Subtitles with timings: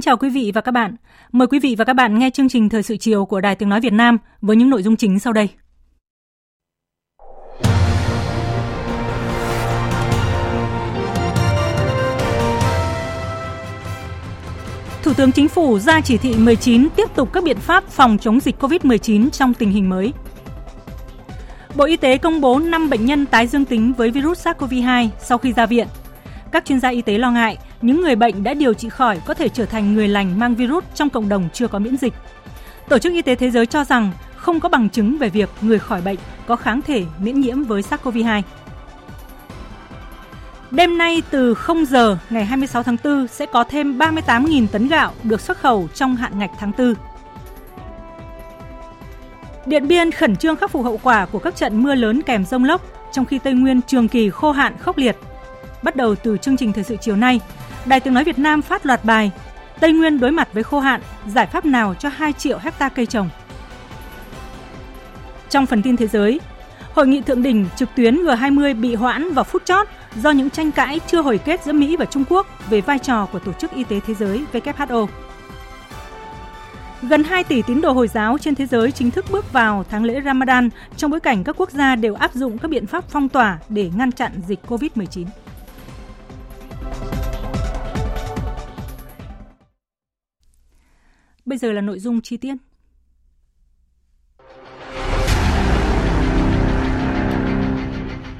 [0.00, 0.96] Kính chào quý vị và các bạn.
[1.32, 3.68] Mời quý vị và các bạn nghe chương trình Thời sự chiều của Đài Tiếng
[3.68, 5.48] Nói Việt Nam với những nội dung chính sau đây.
[15.02, 18.40] Thủ tướng Chính phủ ra chỉ thị 19 tiếp tục các biện pháp phòng chống
[18.40, 20.12] dịch COVID-19 trong tình hình mới.
[21.74, 25.38] Bộ Y tế công bố 5 bệnh nhân tái dương tính với virus SARS-CoV-2 sau
[25.38, 25.86] khi ra viện.
[26.52, 29.34] Các chuyên gia y tế lo ngại những người bệnh đã điều trị khỏi có
[29.34, 32.14] thể trở thành người lành mang virus trong cộng đồng chưa có miễn dịch.
[32.88, 35.78] Tổ chức Y tế Thế giới cho rằng không có bằng chứng về việc người
[35.78, 38.42] khỏi bệnh có kháng thể miễn nhiễm với SARS-CoV-2.
[40.70, 45.12] Đêm nay từ 0 giờ ngày 26 tháng 4 sẽ có thêm 38.000 tấn gạo
[45.22, 46.94] được xuất khẩu trong hạn ngạch tháng 4.
[49.66, 52.64] Điện Biên khẩn trương khắc phục hậu quả của các trận mưa lớn kèm rông
[52.64, 55.16] lốc, trong khi Tây Nguyên trường kỳ khô hạn khốc liệt.
[55.82, 57.40] Bắt đầu từ chương trình thời sự chiều nay,
[57.84, 59.30] Đài Tiếng Nói Việt Nam phát loạt bài
[59.80, 63.06] Tây Nguyên đối mặt với khô hạn, giải pháp nào cho 2 triệu hecta cây
[63.06, 63.28] trồng.
[65.48, 66.40] Trong phần tin thế giới,
[66.94, 70.72] Hội nghị thượng đỉnh trực tuyến G20 bị hoãn vào phút chót do những tranh
[70.72, 73.70] cãi chưa hồi kết giữa Mỹ và Trung Quốc về vai trò của Tổ chức
[73.74, 75.06] Y tế Thế giới WHO.
[77.02, 80.04] Gần 2 tỷ tín đồ Hồi giáo trên thế giới chính thức bước vào tháng
[80.04, 83.28] lễ Ramadan trong bối cảnh các quốc gia đều áp dụng các biện pháp phong
[83.28, 85.24] tỏa để ngăn chặn dịch COVID-19.
[91.50, 92.54] Bây giờ là nội dung chi tiết.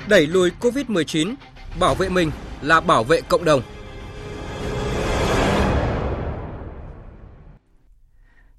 [0.08, 1.34] Đẩy lùi COVID-19,
[1.80, 2.30] bảo vệ mình
[2.62, 3.62] là bảo vệ cộng đồng.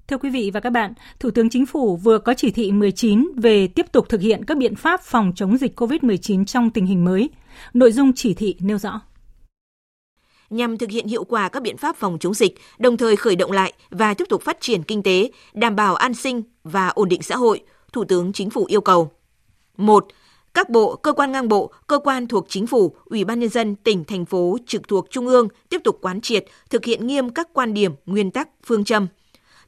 [0.07, 3.31] Thưa quý vị và các bạn, Thủ tướng Chính phủ vừa có chỉ thị 19
[3.38, 7.06] về tiếp tục thực hiện các biện pháp phòng chống dịch COVID-19 trong tình hình
[7.06, 7.29] mới.
[7.73, 9.01] Nội dung chỉ thị nêu rõ
[10.51, 13.51] nhằm thực hiện hiệu quả các biện pháp phòng chống dịch, đồng thời khởi động
[13.51, 17.22] lại và tiếp tục phát triển kinh tế, đảm bảo an sinh và ổn định
[17.22, 17.62] xã hội,
[17.94, 19.11] Thủ tướng Chính phủ yêu cầu.
[19.78, 20.07] 1.
[20.53, 23.75] Các bộ, cơ quan ngang bộ, cơ quan thuộc chính phủ, ủy ban nhân dân
[23.75, 27.50] tỉnh, thành phố trực thuộc trung ương tiếp tục quán triệt, thực hiện nghiêm các
[27.53, 29.07] quan điểm, nguyên tắc, phương châm,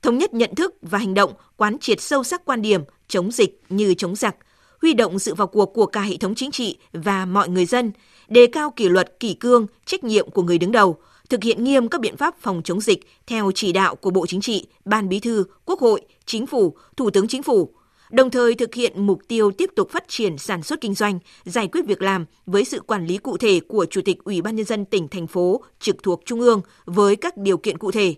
[0.02, 3.62] thống nhất nhận thức và hành động, quán triệt sâu sắc quan điểm chống dịch
[3.70, 4.36] như chống giặc,
[4.82, 7.92] huy động sự vào cuộc của cả hệ thống chính trị và mọi người dân,
[8.28, 10.98] đề cao kỷ luật kỷ cương, trách nhiệm của người đứng đầu,
[11.30, 14.42] thực hiện nghiêm các biện pháp phòng chống dịch theo chỉ đạo của Bộ Chính
[14.42, 17.70] trị, Ban Bí thư, Quốc hội, Chính phủ, Thủ tướng Chính phủ,
[18.12, 21.68] đồng thời thực hiện mục tiêu tiếp tục phát triển sản xuất kinh doanh, giải
[21.68, 24.66] quyết việc làm với sự quản lý cụ thể của Chủ tịch Ủy ban nhân
[24.66, 28.16] dân tỉnh thành phố trực thuộc trung ương với các điều kiện cụ thể.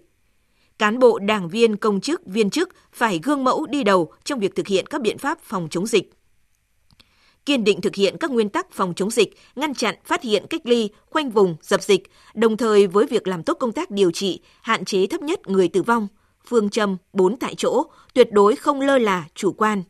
[0.80, 4.56] Cán bộ, đảng viên, công chức, viên chức phải gương mẫu đi đầu trong việc
[4.56, 6.12] thực hiện các biện pháp phòng chống dịch
[7.46, 10.62] kiên định thực hiện các nguyên tắc phòng chống dịch, ngăn chặn, phát hiện, cách
[10.64, 14.40] ly, khoanh vùng, dập dịch, đồng thời với việc làm tốt công tác điều trị,
[14.62, 16.08] hạn chế thấp nhất người tử vong,
[16.48, 17.84] phương châm 4 tại chỗ,
[18.14, 19.84] tuyệt đối không lơ là, chủ quan.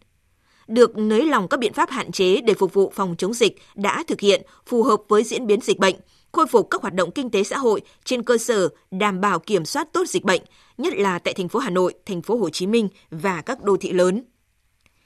[0.67, 4.03] Được nới lỏng các biện pháp hạn chế để phục vụ phòng chống dịch đã
[4.07, 5.95] thực hiện phù hợp với diễn biến dịch bệnh,
[6.31, 9.65] khôi phục các hoạt động kinh tế xã hội trên cơ sở đảm bảo kiểm
[9.65, 10.41] soát tốt dịch bệnh,
[10.77, 13.77] nhất là tại thành phố Hà Nội, thành phố Hồ Chí Minh và các đô
[13.77, 14.23] thị lớn.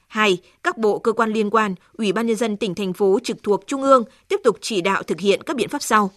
[0.10, 0.38] 2.
[0.64, 3.68] Các bộ cơ quan liên quan, Ủy ban nhân dân tỉnh thành phố trực thuộc
[3.68, 6.12] trung ương tiếp tục chỉ đạo thực hiện các biện pháp sau.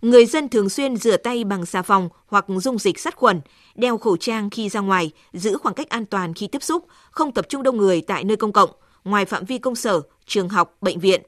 [0.00, 3.40] Người dân thường xuyên rửa tay bằng xà phòng hoặc dung dịch sát khuẩn,
[3.74, 7.32] đeo khẩu trang khi ra ngoài, giữ khoảng cách an toàn khi tiếp xúc, không
[7.32, 8.70] tập trung đông người tại nơi công cộng,
[9.04, 11.22] ngoài phạm vi công sở, trường học, bệnh viện.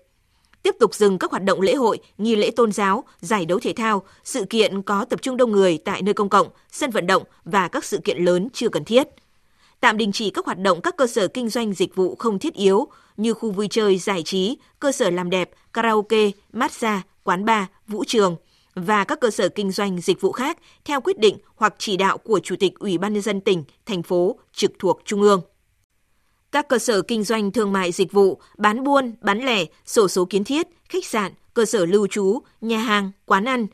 [0.62, 3.72] Tiếp tục dừng các hoạt động lễ hội, nghi lễ tôn giáo, giải đấu thể
[3.72, 7.22] thao, sự kiện có tập trung đông người tại nơi công cộng, sân vận động
[7.44, 9.08] và các sự kiện lớn chưa cần thiết–
[9.80, 12.54] tạm đình chỉ các hoạt động các cơ sở kinh doanh dịch vụ không thiết
[12.54, 17.64] yếu như khu vui chơi, giải trí, cơ sở làm đẹp, karaoke, massage, quán bar,
[17.86, 18.36] vũ trường
[18.74, 22.18] và các cơ sở kinh doanh dịch vụ khác theo quyết định hoặc chỉ đạo
[22.18, 25.40] của Chủ tịch Ủy ban nhân dân tỉnh, thành phố trực thuộc Trung ương.
[26.52, 30.24] Các cơ sở kinh doanh thương mại dịch vụ, bán buôn, bán lẻ, sổ số
[30.24, 33.66] kiến thiết, khách sạn, cơ sở lưu trú, nhà hàng, quán ăn,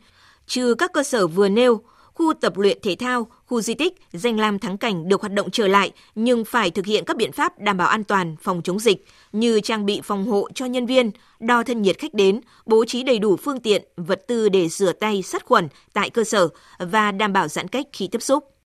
[0.47, 1.81] trừ các cơ sở vừa nêu,
[2.13, 5.51] khu tập luyện thể thao, khu di tích, danh lam thắng cảnh được hoạt động
[5.51, 8.79] trở lại nhưng phải thực hiện các biện pháp đảm bảo an toàn phòng chống
[8.79, 12.85] dịch như trang bị phòng hộ cho nhân viên, đo thân nhiệt khách đến, bố
[12.85, 16.47] trí đầy đủ phương tiện, vật tư để rửa tay sát khuẩn tại cơ sở
[16.79, 18.56] và đảm bảo giãn cách khi tiếp xúc.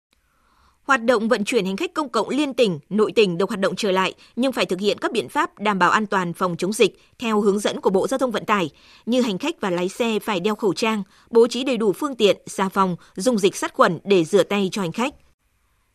[0.91, 3.75] Hoạt động vận chuyển hành khách công cộng liên tỉnh, nội tỉnh được hoạt động
[3.77, 6.73] trở lại nhưng phải thực hiện các biện pháp đảm bảo an toàn phòng chống
[6.73, 8.69] dịch theo hướng dẫn của Bộ Giao thông Vận tải,
[9.05, 12.15] như hành khách và lái xe phải đeo khẩu trang, bố trí đầy đủ phương
[12.15, 15.13] tiện, xà phòng, dùng dịch sát khuẩn để rửa tay cho hành khách.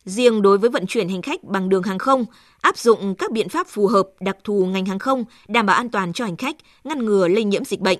[0.04, 2.24] Riêng đối với vận chuyển hành khách bằng đường hàng không,
[2.60, 5.90] áp dụng các biện pháp phù hợp đặc thù ngành hàng không, đảm bảo an
[5.90, 7.98] toàn cho hành khách, ngăn ngừa lây nhiễm dịch bệnh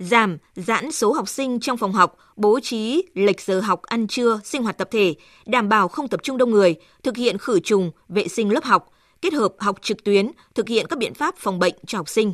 [0.00, 4.40] giảm, giãn số học sinh trong phòng học, bố trí lệch giờ học ăn trưa,
[4.44, 5.14] sinh hoạt tập thể,
[5.46, 8.90] đảm bảo không tập trung đông người, thực hiện khử trùng, vệ sinh lớp học,
[9.22, 12.32] kết hợp học trực tuyến, thực hiện các biện pháp phòng bệnh cho học sinh.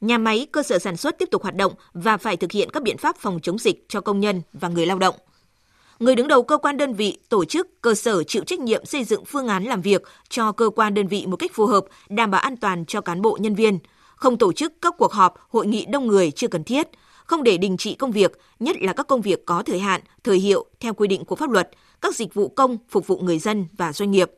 [0.00, 2.82] Nhà máy, cơ sở sản xuất tiếp tục hoạt động và phải thực hiện các
[2.82, 5.14] biện pháp phòng chống dịch cho công nhân và người lao động.
[5.98, 9.04] Người đứng đầu cơ quan đơn vị, tổ chức, cơ sở chịu trách nhiệm xây
[9.04, 12.30] dựng phương án làm việc cho cơ quan đơn vị một cách phù hợp, đảm
[12.30, 13.78] bảo an toàn cho cán bộ nhân viên–
[14.22, 16.88] không tổ chức các cuộc họp, hội nghị đông người chưa cần thiết,
[17.24, 20.38] không để đình chỉ công việc, nhất là các công việc có thời hạn, thời
[20.38, 21.70] hiệu theo quy định của pháp luật,
[22.00, 24.30] các dịch vụ công phục vụ người dân và doanh nghiệp.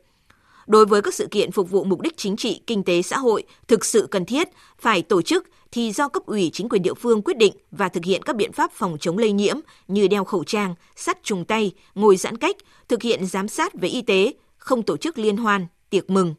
[0.67, 3.43] Đối với các sự kiện phục vụ mục đích chính trị, kinh tế, xã hội
[3.67, 4.49] thực sự cần thiết
[4.79, 8.05] phải tổ chức thì do cấp ủy chính quyền địa phương quyết định và thực
[8.05, 9.55] hiện các biện pháp phòng chống lây nhiễm
[9.87, 12.55] như đeo khẩu trang, sắt trùng tay, ngồi giãn cách,
[12.87, 16.35] thực hiện giám sát về y tế, không tổ chức liên hoan, tiệc mừng.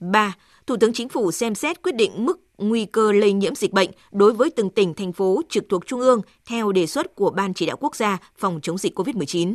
[0.00, 0.34] 3.
[0.66, 3.90] Thủ tướng Chính phủ xem xét quyết định mức nguy cơ lây nhiễm dịch bệnh
[4.12, 7.54] đối với từng tỉnh, thành phố trực thuộc Trung ương theo đề xuất của Ban
[7.54, 9.54] Chỉ đạo Quốc gia phòng chống dịch COVID-19.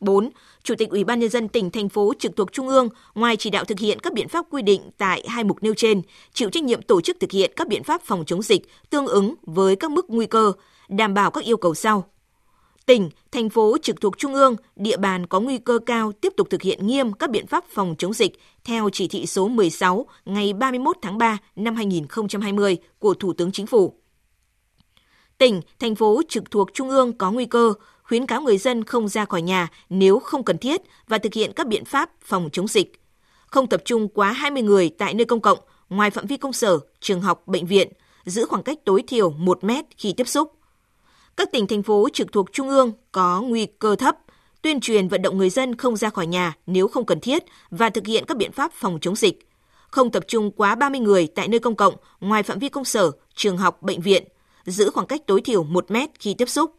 [0.00, 0.30] 4.
[0.62, 3.50] Chủ tịch Ủy ban nhân dân tỉnh thành phố trực thuộc Trung ương ngoài chỉ
[3.50, 6.02] đạo thực hiện các biện pháp quy định tại hai mục nêu trên,
[6.32, 9.34] chịu trách nhiệm tổ chức thực hiện các biện pháp phòng chống dịch tương ứng
[9.42, 10.52] với các mức nguy cơ,
[10.88, 12.04] đảm bảo các yêu cầu sau
[12.86, 16.50] tỉnh, thành phố trực thuộc trung ương, địa bàn có nguy cơ cao tiếp tục
[16.50, 18.32] thực hiện nghiêm các biện pháp phòng chống dịch
[18.64, 23.66] theo chỉ thị số 16 ngày 31 tháng 3 năm 2020 của Thủ tướng Chính
[23.66, 23.94] phủ.
[25.38, 29.08] Tỉnh, thành phố trực thuộc trung ương có nguy cơ, khuyến cáo người dân không
[29.08, 32.68] ra khỏi nhà nếu không cần thiết và thực hiện các biện pháp phòng chống
[32.68, 32.92] dịch.
[33.46, 35.58] Không tập trung quá 20 người tại nơi công cộng,
[35.88, 37.88] ngoài phạm vi công sở, trường học, bệnh viện,
[38.24, 40.52] giữ khoảng cách tối thiểu 1 mét khi tiếp xúc
[41.36, 44.16] các tỉnh, thành phố trực thuộc Trung ương có nguy cơ thấp,
[44.62, 47.90] tuyên truyền vận động người dân không ra khỏi nhà nếu không cần thiết và
[47.90, 49.48] thực hiện các biện pháp phòng chống dịch.
[49.90, 53.10] Không tập trung quá 30 người tại nơi công cộng, ngoài phạm vi công sở,
[53.34, 54.24] trường học, bệnh viện,
[54.64, 56.74] giữ khoảng cách tối thiểu 1 mét khi tiếp xúc.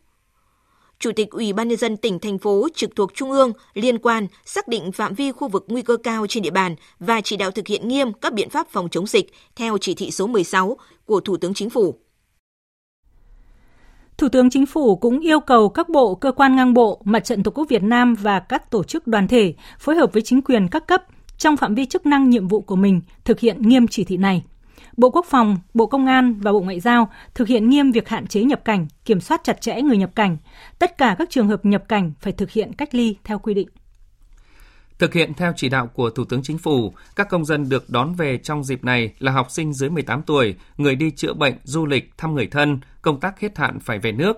[0.99, 4.27] Chủ tịch Ủy ban nhân dân tỉnh thành phố trực thuộc trung ương liên quan
[4.45, 7.51] xác định phạm vi khu vực nguy cơ cao trên địa bàn và chỉ đạo
[7.51, 11.19] thực hiện nghiêm các biện pháp phòng chống dịch theo chỉ thị số 16 của
[11.19, 12.02] Thủ tướng Chính phủ.
[14.17, 17.43] Thủ tướng Chính phủ cũng yêu cầu các bộ, cơ quan ngang bộ, Mặt trận
[17.43, 20.67] Tổ quốc Việt Nam và các tổ chức đoàn thể phối hợp với chính quyền
[20.67, 21.03] các cấp
[21.37, 24.43] trong phạm vi chức năng nhiệm vụ của mình thực hiện nghiêm chỉ thị này.
[24.97, 28.27] Bộ Quốc phòng, Bộ Công an và Bộ Ngoại giao thực hiện nghiêm việc hạn
[28.27, 30.37] chế nhập cảnh, kiểm soát chặt chẽ người nhập cảnh.
[30.79, 33.67] Tất cả các trường hợp nhập cảnh phải thực hiện cách ly theo quy định.
[34.99, 38.13] Thực hiện theo chỉ đạo của Thủ tướng Chính phủ, các công dân được đón
[38.13, 41.85] về trong dịp này là học sinh dưới 18 tuổi, người đi chữa bệnh, du
[41.85, 44.37] lịch, thăm người thân, công tác hết hạn phải về nước.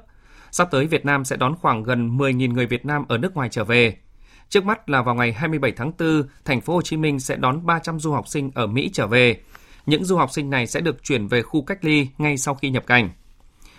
[0.52, 3.50] Sắp tới Việt Nam sẽ đón khoảng gần 10.000 người Việt Nam ở nước ngoài
[3.52, 3.98] trở về.
[4.50, 7.66] Trước mắt là vào ngày 27 tháng 4, thành phố Hồ Chí Minh sẽ đón
[7.66, 9.38] 300 du học sinh ở Mỹ trở về.
[9.86, 12.70] Những du học sinh này sẽ được chuyển về khu cách ly ngay sau khi
[12.70, 13.10] nhập cảnh.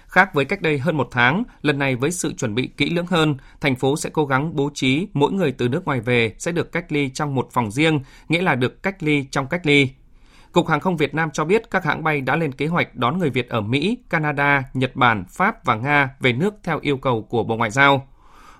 [0.09, 3.07] Khác với cách đây hơn một tháng, lần này với sự chuẩn bị kỹ lưỡng
[3.07, 6.53] hơn, thành phố sẽ cố gắng bố trí mỗi người từ nước ngoài về sẽ
[6.53, 9.89] được cách ly trong một phòng riêng, nghĩa là được cách ly trong cách ly.
[10.53, 13.19] Cục Hàng không Việt Nam cho biết các hãng bay đã lên kế hoạch đón
[13.19, 17.23] người Việt ở Mỹ, Canada, Nhật Bản, Pháp và Nga về nước theo yêu cầu
[17.23, 18.09] của Bộ Ngoại giao.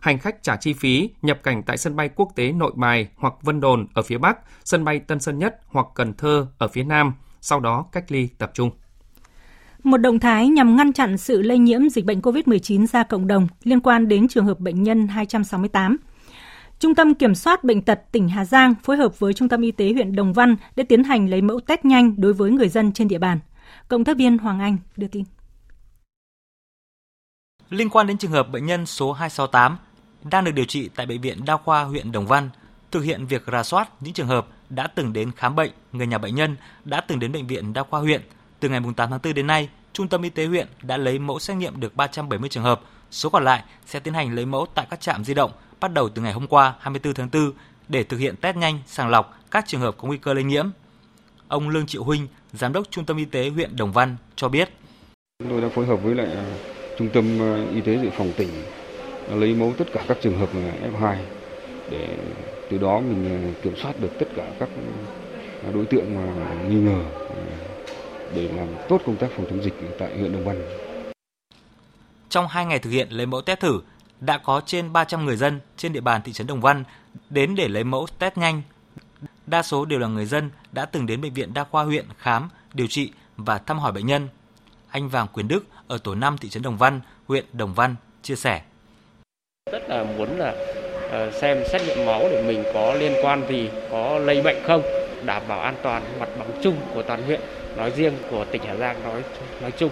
[0.01, 3.35] Hành khách trả chi phí nhập cảnh tại sân bay quốc tế Nội Bài hoặc
[3.43, 6.85] Vân Đồn ở phía Bắc, sân bay Tân Sơn Nhất hoặc Cần Thơ ở phía
[6.85, 8.71] Nam, sau đó cách ly tập trung.
[9.87, 13.49] Một động thái nhằm ngăn chặn sự lây nhiễm dịch bệnh COVID-19 ra cộng đồng
[13.65, 15.97] liên quan đến trường hợp bệnh nhân 268.
[16.79, 19.71] Trung tâm Kiểm soát Bệnh tật tỉnh Hà Giang phối hợp với Trung tâm Y
[19.71, 22.93] tế huyện Đồng Văn để tiến hành lấy mẫu test nhanh đối với người dân
[22.93, 23.39] trên địa bàn.
[23.89, 25.25] Cộng tác viên Hoàng Anh đưa tin.
[27.71, 29.79] Liên quan đến trường hợp bệnh nhân số 268
[30.31, 32.51] đang được điều trị tại Bệnh viện Đa khoa huyện Đồng Văn,
[32.91, 36.19] thực hiện việc rà soát những trường hợp đã từng đến khám bệnh, người nhà
[36.19, 38.23] bệnh nhân đã từng đến Bệnh viện Đa khoa huyện–
[38.61, 41.39] từ ngày 8 tháng 4 đến nay, Trung tâm Y tế huyện đã lấy mẫu
[41.39, 44.87] xét nghiệm được 370 trường hợp, số còn lại sẽ tiến hành lấy mẫu tại
[44.91, 47.53] các trạm di động bắt đầu từ ngày hôm qua 24 tháng 4
[47.89, 50.67] để thực hiện test nhanh sàng lọc các trường hợp có nguy cơ lây nhiễm.
[51.49, 54.69] Ông Lương Triệu Huynh, Giám đốc Trung tâm Y tế huyện Đồng Văn cho biết.
[55.39, 56.45] Chúng tôi đã phối hợp với lại à,
[56.99, 58.49] Trung tâm à, Y tế dự phòng tỉnh
[59.31, 60.49] à, lấy mẫu tất cả các trường hợp
[60.93, 61.17] F2
[61.91, 62.09] để
[62.71, 64.69] từ đó mình kiểm soát được tất cả các
[65.75, 67.03] đối tượng mà nghi ngờ
[68.35, 70.63] để làm tốt công tác phòng chống dịch tại huyện Đồng Văn.
[72.29, 73.81] Trong 2 ngày thực hiện lấy mẫu test thử,
[74.21, 76.85] đã có trên 300 người dân trên địa bàn thị trấn Đồng Văn
[77.31, 78.63] đến để lấy mẫu test nhanh.
[79.47, 82.49] Đa số đều là người dân đã từng đến bệnh viện đa khoa huyện khám,
[82.75, 84.29] điều trị và thăm hỏi bệnh nhân.
[84.89, 88.37] Anh Vàng Quyền Đức ở tổ 5 thị trấn Đồng Văn, huyện Đồng Văn chia
[88.37, 88.63] sẻ.
[89.73, 90.55] Rất là muốn là
[91.11, 94.83] ờ, xem xét nghiệm máu để mình có liên quan gì, có lây bệnh không,
[95.25, 97.41] đảm bảo an toàn mặt bằng chung của toàn huyện,
[97.77, 99.25] nói riêng của tỉnh Hà Giang nói
[99.61, 99.91] nói chung.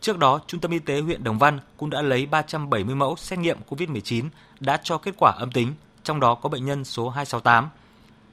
[0.00, 3.38] Trước đó, Trung tâm Y tế huyện Đồng Văn cũng đã lấy 370 mẫu xét
[3.38, 4.28] nghiệm COVID-19
[4.60, 7.68] đã cho kết quả âm tính, trong đó có bệnh nhân số 268.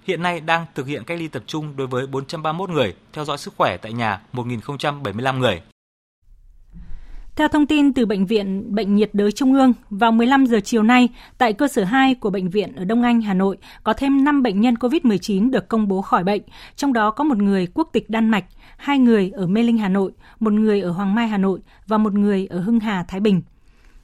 [0.08, 3.38] Hiện nay đang thực hiện cách ly tập trung đối với 431 người, theo dõi
[3.38, 5.62] sức khỏe tại nhà 1.075 người.
[7.40, 10.84] Theo thông tin từ Bệnh viện Bệnh nhiệt đới Trung ương, vào 15 giờ chiều
[10.84, 14.24] nay, tại cơ sở 2 của Bệnh viện ở Đông Anh, Hà Nội, có thêm
[14.24, 16.42] 5 bệnh nhân COVID-19 được công bố khỏi bệnh,
[16.76, 18.46] trong đó có một người quốc tịch Đan Mạch,
[18.78, 21.98] hai người ở Mê Linh, Hà Nội, một người ở Hoàng Mai, Hà Nội và
[21.98, 23.42] một người ở Hưng Hà, Thái Bình.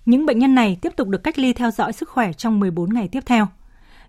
[0.05, 2.93] Những bệnh nhân này tiếp tục được cách ly theo dõi sức khỏe trong 14
[2.93, 3.47] ngày tiếp theo.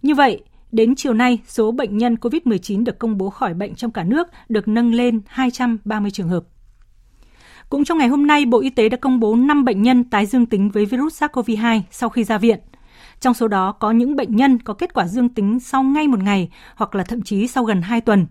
[0.02, 0.42] Như vậy,
[0.72, 4.28] đến chiều nay, số bệnh nhân COVID-19 được công bố khỏi bệnh trong cả nước
[4.48, 6.44] được nâng lên 230 trường hợp.
[7.70, 10.26] Cũng trong ngày hôm nay, Bộ Y tế đã công bố 5 bệnh nhân tái
[10.26, 12.58] dương tính với virus SARS-CoV-2 sau khi ra viện.
[13.20, 16.22] Trong số đó có những bệnh nhân có kết quả dương tính sau ngay một
[16.22, 18.26] ngày hoặc là thậm chí sau gần 2 tuần.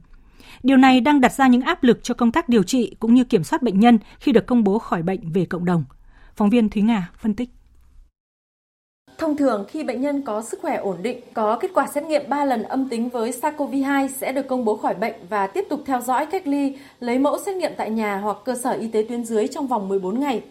[0.64, 3.24] Điều này đang đặt ra những áp lực cho công tác điều trị cũng như
[3.24, 5.84] kiểm soát bệnh nhân khi được công bố khỏi bệnh về cộng đồng.
[6.36, 7.50] Phóng viên Thúy Nga phân tích.
[9.18, 12.30] Thông thường khi bệnh nhân có sức khỏe ổn định, có kết quả xét nghiệm
[12.30, 15.80] 3 lần âm tính với SARS-CoV-2 sẽ được công bố khỏi bệnh và tiếp tục
[15.86, 19.06] theo dõi cách ly, lấy mẫu xét nghiệm tại nhà hoặc cơ sở y tế
[19.10, 20.42] tuyến dưới trong vòng 14 ngày.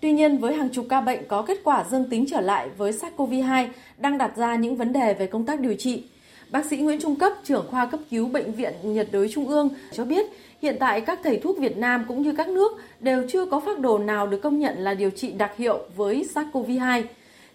[0.00, 2.92] Tuy nhiên, với hàng chục ca bệnh có kết quả dương tính trở lại với
[2.92, 3.66] SARS-CoV-2
[3.98, 6.02] đang đặt ra những vấn đề về công tác điều trị.
[6.50, 9.68] Bác sĩ Nguyễn Trung Cấp, trưởng khoa cấp cứu Bệnh viện nhiệt đới Trung ương
[9.92, 10.26] cho biết,
[10.62, 13.78] hiện tại các thầy thuốc Việt Nam cũng như các nước đều chưa có phác
[13.78, 17.02] đồ nào được công nhận là điều trị đặc hiệu với SARS-CoV-2.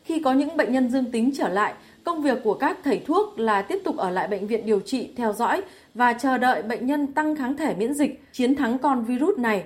[0.04, 3.40] Khi có những bệnh nhân dương tính trở lại, công việc của các thầy thuốc
[3.40, 5.62] là tiếp tục ở lại bệnh viện điều trị, theo dõi
[5.94, 9.64] và chờ đợi bệnh nhân tăng kháng thể miễn dịch, chiến thắng con virus này.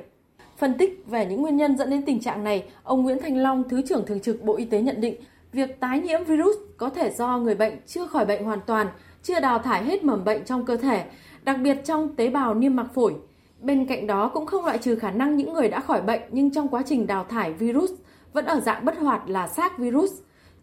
[0.57, 3.69] Phân tích về những nguyên nhân dẫn đến tình trạng này, ông Nguyễn Thanh Long,
[3.69, 5.15] Thứ trưởng Thường trực Bộ Y tế nhận định,
[5.53, 8.87] việc tái nhiễm virus có thể do người bệnh chưa khỏi bệnh hoàn toàn,
[9.23, 11.05] chưa đào thải hết mầm bệnh trong cơ thể,
[11.43, 13.13] đặc biệt trong tế bào niêm mạc phổi.
[13.61, 16.51] Bên cạnh đó cũng không loại trừ khả năng những người đã khỏi bệnh nhưng
[16.51, 17.91] trong quá trình đào thải virus
[18.33, 20.11] vẫn ở dạng bất hoạt là xác virus.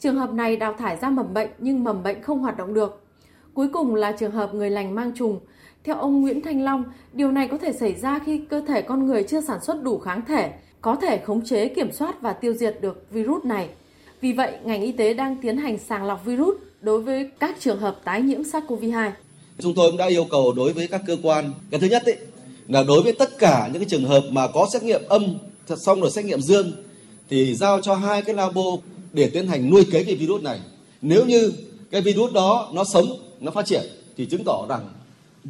[0.01, 3.01] Trường hợp này đào thải ra mầm bệnh nhưng mầm bệnh không hoạt động được.
[3.55, 5.41] Cuối cùng là trường hợp người lành mang trùng.
[5.85, 9.07] Theo ông Nguyễn Thanh Long, điều này có thể xảy ra khi cơ thể con
[9.07, 12.53] người chưa sản xuất đủ kháng thể, có thể khống chế, kiểm soát và tiêu
[12.53, 13.69] diệt được virus này.
[14.21, 17.79] Vì vậy, ngành y tế đang tiến hành sàng lọc virus đối với các trường
[17.79, 19.11] hợp tái nhiễm SARS-CoV-2.
[19.59, 22.17] Chúng tôi cũng đã yêu cầu đối với các cơ quan, cái thứ nhất ấy,
[22.69, 25.23] là đối với tất cả những cái trường hợp mà có xét nghiệm âm
[25.77, 26.73] xong rồi xét nghiệm dương
[27.31, 28.63] thì giao cho hai cái labo
[29.15, 30.61] để tiến hành nuôi cấy cái virus này.
[31.03, 31.53] Nếu như
[31.91, 33.07] cái virus đó nó sống,
[33.41, 33.83] nó phát triển
[34.17, 34.89] thì chứng tỏ rằng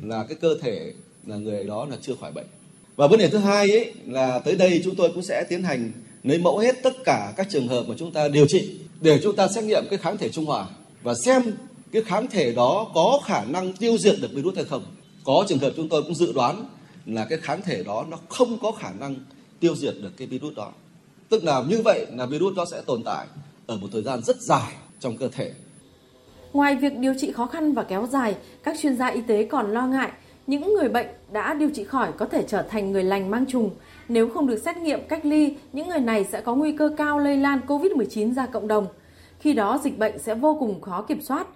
[0.02, 0.92] là cái cơ thể
[1.26, 2.46] là người đó là chưa khỏi bệnh.
[2.96, 5.92] Và vấn đề thứ hai ấy là tới đây chúng tôi cũng sẽ tiến hành
[6.22, 9.36] lấy mẫu hết tất cả các trường hợp mà chúng ta điều trị để chúng
[9.36, 10.66] ta xét nghiệm cái kháng thể trung hòa
[11.02, 11.42] và xem
[11.92, 14.84] cái kháng thể đó có khả năng tiêu diệt được virus hay không.
[15.24, 16.64] Có trường hợp chúng tôi cũng dự đoán
[17.06, 19.16] là cái kháng thể đó nó không có khả năng
[19.60, 20.72] tiêu diệt được cái virus đó.
[21.28, 23.26] Tức là như vậy là virus đó sẽ tồn tại
[23.66, 25.52] ở một thời gian rất dài trong cơ thể.
[26.52, 29.72] Ngoài việc điều trị khó khăn và kéo dài, các chuyên gia y tế còn
[29.72, 30.10] lo ngại
[30.46, 33.70] những người bệnh đã điều trị khỏi có thể trở thành người lành mang trùng.
[34.08, 37.18] Nếu không được xét nghiệm cách ly, những người này sẽ có nguy cơ cao
[37.18, 38.86] lây lan COVID-19 ra cộng đồng.
[39.40, 41.46] Khi đó dịch bệnh sẽ vô cùng khó kiểm soát.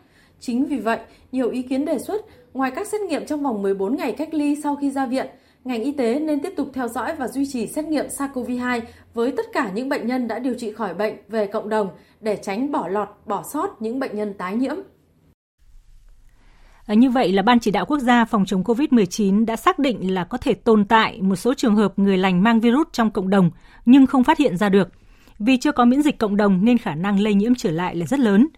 [0.41, 0.99] Chính vì vậy,
[1.33, 4.57] nhiều ý kiến đề xuất, ngoài các xét nghiệm trong vòng 14 ngày cách ly
[4.63, 5.27] sau khi ra viện,
[5.65, 8.81] ngành y tế nên tiếp tục theo dõi và duy trì xét nghiệm SARS-CoV-2
[9.15, 11.89] với tất cả những bệnh nhân đã điều trị khỏi bệnh về cộng đồng
[12.21, 14.77] để tránh bỏ lọt, bỏ sót những bệnh nhân tái nhiễm.
[16.87, 20.15] À, như vậy là Ban chỉ đạo quốc gia phòng chống COVID-19 đã xác định
[20.15, 23.31] là có thể tồn tại một số trường hợp người lành mang virus trong cộng
[23.31, 23.51] đồng
[23.85, 24.89] nhưng không phát hiện ra được.
[25.39, 28.07] Vì chưa có miễn dịch cộng đồng nên khả năng lây nhiễm trở lại là
[28.07, 28.49] rất lớn.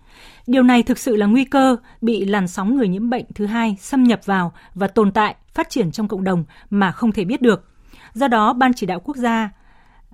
[0.47, 3.77] Điều này thực sự là nguy cơ bị làn sóng người nhiễm bệnh thứ hai
[3.81, 7.43] xâm nhập vào và tồn tại, phát triển trong cộng đồng mà không thể biết
[7.43, 7.65] được.
[8.13, 9.51] Do đó, Ban chỉ đạo quốc gia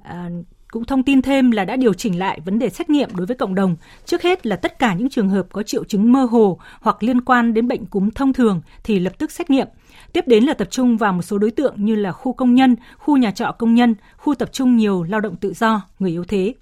[0.03, 0.29] à,
[0.71, 3.37] cũng thông tin thêm là đã điều chỉnh lại vấn đề xét nghiệm đối với
[3.37, 3.77] cộng đồng.
[4.05, 7.21] Trước hết là tất cả những trường hợp có triệu chứng mơ hồ hoặc liên
[7.21, 9.67] quan đến bệnh cúm thông thường thì lập tức xét nghiệm.
[10.13, 12.77] Tiếp đến là tập trung vào một số đối tượng như là khu công nhân,
[12.99, 16.25] khu nhà trọ công nhân, khu tập trung nhiều lao động tự do, người yếu
[16.25, 16.55] thế.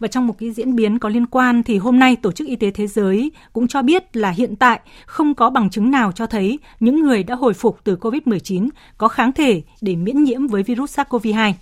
[0.00, 2.56] Và trong một cái diễn biến có liên quan thì hôm nay Tổ chức Y
[2.56, 6.26] tế Thế giới cũng cho biết là hiện tại không có bằng chứng nào cho
[6.26, 10.62] thấy những người đã hồi phục từ COVID-19 có kháng thể để miễn nhiễm với
[10.62, 11.52] virus SARS-CoV-2.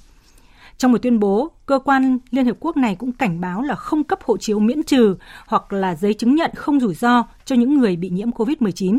[0.78, 4.04] Trong một tuyên bố, cơ quan Liên Hợp Quốc này cũng cảnh báo là không
[4.04, 5.16] cấp hộ chiếu miễn trừ
[5.46, 8.98] hoặc là giấy chứng nhận không rủi ro cho những người bị nhiễm COVID-19.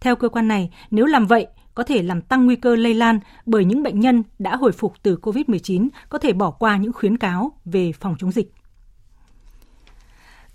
[0.00, 3.20] Theo cơ quan này, nếu làm vậy, có thể làm tăng nguy cơ lây lan
[3.46, 7.16] bởi những bệnh nhân đã hồi phục từ COVID-19 có thể bỏ qua những khuyến
[7.16, 8.52] cáo về phòng chống dịch.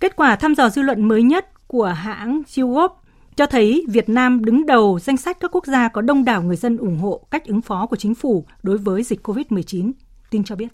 [0.00, 2.92] Kết quả thăm dò dư luận mới nhất của hãng YouGov
[3.36, 6.56] cho thấy Việt Nam đứng đầu danh sách các quốc gia có đông đảo người
[6.56, 9.92] dân ủng hộ cách ứng phó của chính phủ đối với dịch COVID-19.
[10.30, 10.68] Tin cho biết.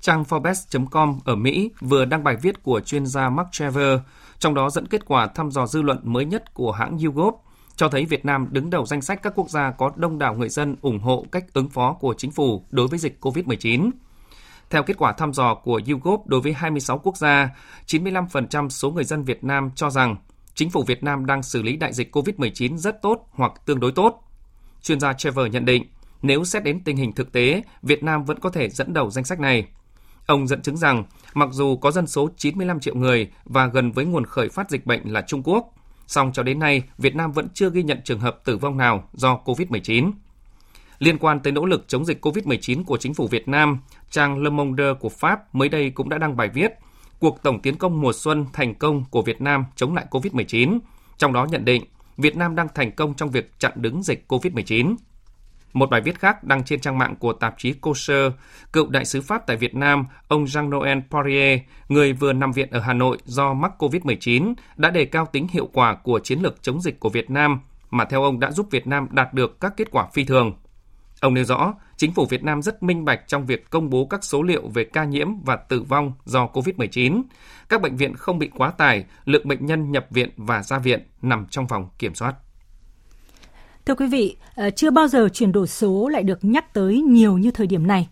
[0.00, 4.00] Trang Forbes.com ở Mỹ vừa đăng bài viết của chuyên gia Mark Trevor,
[4.38, 7.34] trong đó dẫn kết quả thăm dò dư luận mới nhất của hãng YouGov
[7.76, 10.48] cho thấy Việt Nam đứng đầu danh sách các quốc gia có đông đảo người
[10.48, 13.90] dân ủng hộ cách ứng phó của chính phủ đối với dịch COVID-19.
[14.72, 17.50] Theo kết quả thăm dò của YouGov đối với 26 quốc gia,
[17.86, 20.16] 95% số người dân Việt Nam cho rằng
[20.54, 23.92] chính phủ Việt Nam đang xử lý đại dịch COVID-19 rất tốt hoặc tương đối
[23.92, 24.28] tốt.
[24.82, 25.86] Chuyên gia Trevor nhận định,
[26.22, 29.24] nếu xét đến tình hình thực tế, Việt Nam vẫn có thể dẫn đầu danh
[29.24, 29.66] sách này.
[30.26, 34.04] Ông dẫn chứng rằng, mặc dù có dân số 95 triệu người và gần với
[34.04, 35.74] nguồn khởi phát dịch bệnh là Trung Quốc,
[36.06, 39.08] song cho đến nay Việt Nam vẫn chưa ghi nhận trường hợp tử vong nào
[39.12, 40.12] do COVID-19.
[41.02, 43.78] Liên quan tới nỗ lực chống dịch COVID-19 của chính phủ Việt Nam,
[44.12, 46.72] trang Le Monde của Pháp mới đây cũng đã đăng bài viết
[47.22, 50.78] Cuộc tổng tiến công mùa xuân thành công của Việt Nam chống lại COVID-19,
[51.18, 51.84] trong đó nhận định
[52.16, 54.94] Việt Nam đang thành công trong việc chặn đứng dịch COVID-19.
[55.72, 58.32] Một bài viết khác đăng trên trang mạng của tạp chí Kosher,
[58.72, 62.80] cựu đại sứ Pháp tại Việt Nam, ông Jean-Noël Poirier, người vừa nằm viện ở
[62.80, 66.80] Hà Nội do mắc COVID-19, đã đề cao tính hiệu quả của chiến lược chống
[66.80, 69.90] dịch của Việt Nam, mà theo ông đã giúp Việt Nam đạt được các kết
[69.90, 70.52] quả phi thường.
[71.22, 74.24] Ông nêu rõ, chính phủ Việt Nam rất minh bạch trong việc công bố các
[74.24, 77.22] số liệu về ca nhiễm và tử vong do COVID-19.
[77.68, 81.00] Các bệnh viện không bị quá tải, lượng bệnh nhân nhập viện và ra viện
[81.22, 82.34] nằm trong vòng kiểm soát.
[83.86, 87.38] Thưa quý vị, ờ, chưa bao giờ chuyển đổi số lại được nhắc tới nhiều
[87.38, 88.08] như thời điểm này.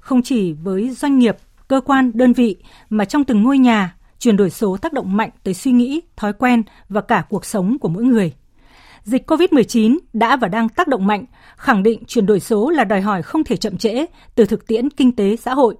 [0.00, 1.36] Không chỉ với doanh nghiệp,
[1.68, 2.56] cơ quan, đơn vị
[2.90, 6.32] mà trong từng ngôi nhà, chuyển đổi số tác động mạnh tới suy nghĩ, thói
[6.32, 8.32] quen và cả cuộc sống của mỗi người.
[9.04, 11.24] Dịch COVID-19 đã và đang tác động mạnh,
[11.56, 14.90] khẳng định chuyển đổi số là đòi hỏi không thể chậm trễ từ thực tiễn
[14.90, 15.76] kinh tế xã hội.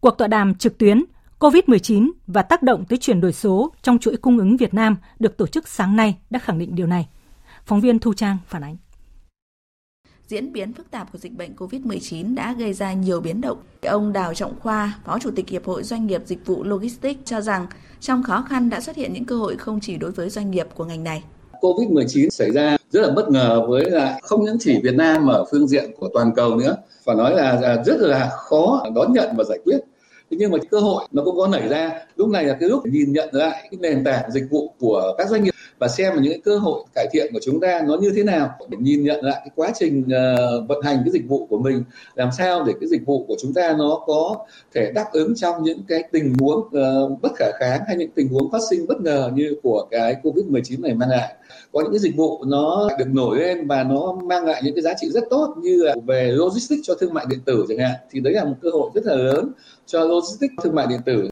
[0.00, 1.04] Cuộc tọa đàm trực tuyến
[1.38, 5.36] COVID-19 và tác động tới chuyển đổi số trong chuỗi cung ứng Việt Nam được
[5.36, 7.08] tổ chức sáng nay đã khẳng định điều này.
[7.64, 8.76] Phóng viên Thu Trang phản ánh.
[10.26, 13.58] Diễn biến phức tạp của dịch bệnh COVID-19 đã gây ra nhiều biến động.
[13.82, 17.40] Ông Đào Trọng Khoa, Phó Chủ tịch Hiệp hội Doanh nghiệp Dịch vụ Logistics cho
[17.40, 17.66] rằng
[18.00, 20.66] trong khó khăn đã xuất hiện những cơ hội không chỉ đối với doanh nghiệp
[20.74, 21.24] của ngành này.
[21.60, 25.32] Covid-19 xảy ra rất là bất ngờ với lại không những chỉ Việt Nam mà
[25.32, 26.76] ở phương diện của toàn cầu nữa.
[27.04, 29.78] Phải nói là rất là khó đón nhận và giải quyết
[30.30, 31.92] thế nhưng mà cơ hội nó cũng có nảy ra.
[32.16, 35.28] Lúc này là cái lúc nhìn nhận lại cái nền tảng dịch vụ của các
[35.28, 37.96] doanh nghiệp và xem là những cái cơ hội cải thiện của chúng ta nó
[37.96, 41.28] như thế nào để nhìn nhận lại cái quá trình uh, vận hành cái dịch
[41.28, 44.36] vụ của mình làm sao để cái dịch vụ của chúng ta nó có
[44.74, 48.28] thể đáp ứng trong những cái tình huống uh, bất khả kháng hay những tình
[48.28, 51.34] huống phát sinh bất ngờ như của cái covid 19 này mang lại.
[51.72, 54.82] Có những cái dịch vụ nó được nổi lên và nó mang lại những cái
[54.82, 57.94] giá trị rất tốt như là về logistics cho thương mại điện tử chẳng hạn
[58.10, 59.52] thì đấy là một cơ hội rất là lớn
[59.92, 61.30] cho logistics thương mại điện tử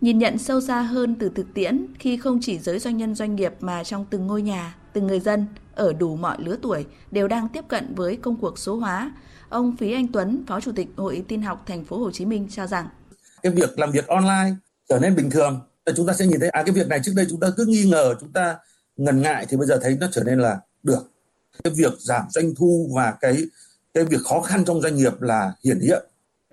[0.00, 3.36] nhìn nhận sâu xa hơn từ thực tiễn khi không chỉ giới doanh nhân doanh
[3.36, 7.28] nghiệp mà trong từng ngôi nhà, từng người dân ở đủ mọi lứa tuổi đều
[7.28, 9.12] đang tiếp cận với công cuộc số hóa.
[9.48, 12.48] Ông Phí Anh Tuấn, Phó Chủ tịch Hội Tin học Thành phố Hồ Chí Minh
[12.50, 12.88] cho rằng
[13.42, 14.54] cái việc làm việc online
[14.88, 15.60] trở nên bình thường,
[15.96, 17.84] chúng ta sẽ nhìn thấy à cái việc này trước đây chúng ta cứ nghi
[17.90, 18.58] ngờ, chúng ta
[18.96, 21.10] ngần ngại thì bây giờ thấy nó trở nên là được.
[21.64, 23.44] Cái việc giảm doanh thu và cái
[23.94, 26.04] cái việc khó khăn trong doanh nghiệp là hiển hiện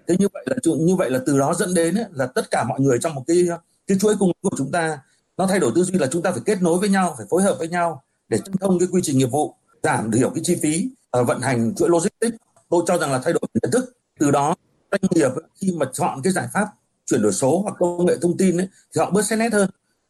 [0.08, 2.63] thế như vậy là như vậy là từ đó dẫn đến ấy, là tất cả
[2.63, 3.48] mọi người trong một cái
[3.88, 5.00] cái chuỗi cung của chúng ta
[5.38, 7.44] nó thay đổi tư duy là chúng ta phải kết nối với nhau phải phối
[7.44, 10.56] hợp với nhau để chân thông cái quy trình nghiệp vụ giảm thiểu cái chi
[10.62, 10.89] phí
[11.20, 12.38] uh, vận hành chuỗi logistics.
[12.70, 14.56] Tôi cho rằng là thay đổi nhận thức từ đó
[14.92, 16.68] doanh nghiệp khi mà chọn cái giải pháp
[17.06, 19.70] chuyển đổi số hoặc công nghệ thông tin ấy, thì họ bớt xét nét hơn.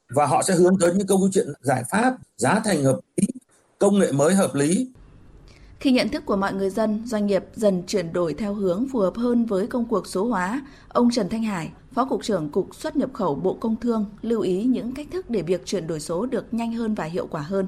[0.09, 3.27] Và họ sẽ hướng tới những câu chuyện giải pháp giá thành hợp lý
[3.79, 4.91] công nghệ mới hợp lý
[5.83, 8.99] khi nhận thức của mọi người dân, doanh nghiệp dần chuyển đổi theo hướng phù
[8.99, 12.75] hợp hơn với công cuộc số hóa, ông Trần Thanh Hải, Phó Cục trưởng Cục
[12.75, 15.99] xuất nhập khẩu Bộ Công Thương lưu ý những cách thức để việc chuyển đổi
[15.99, 17.67] số được nhanh hơn và hiệu quả hơn.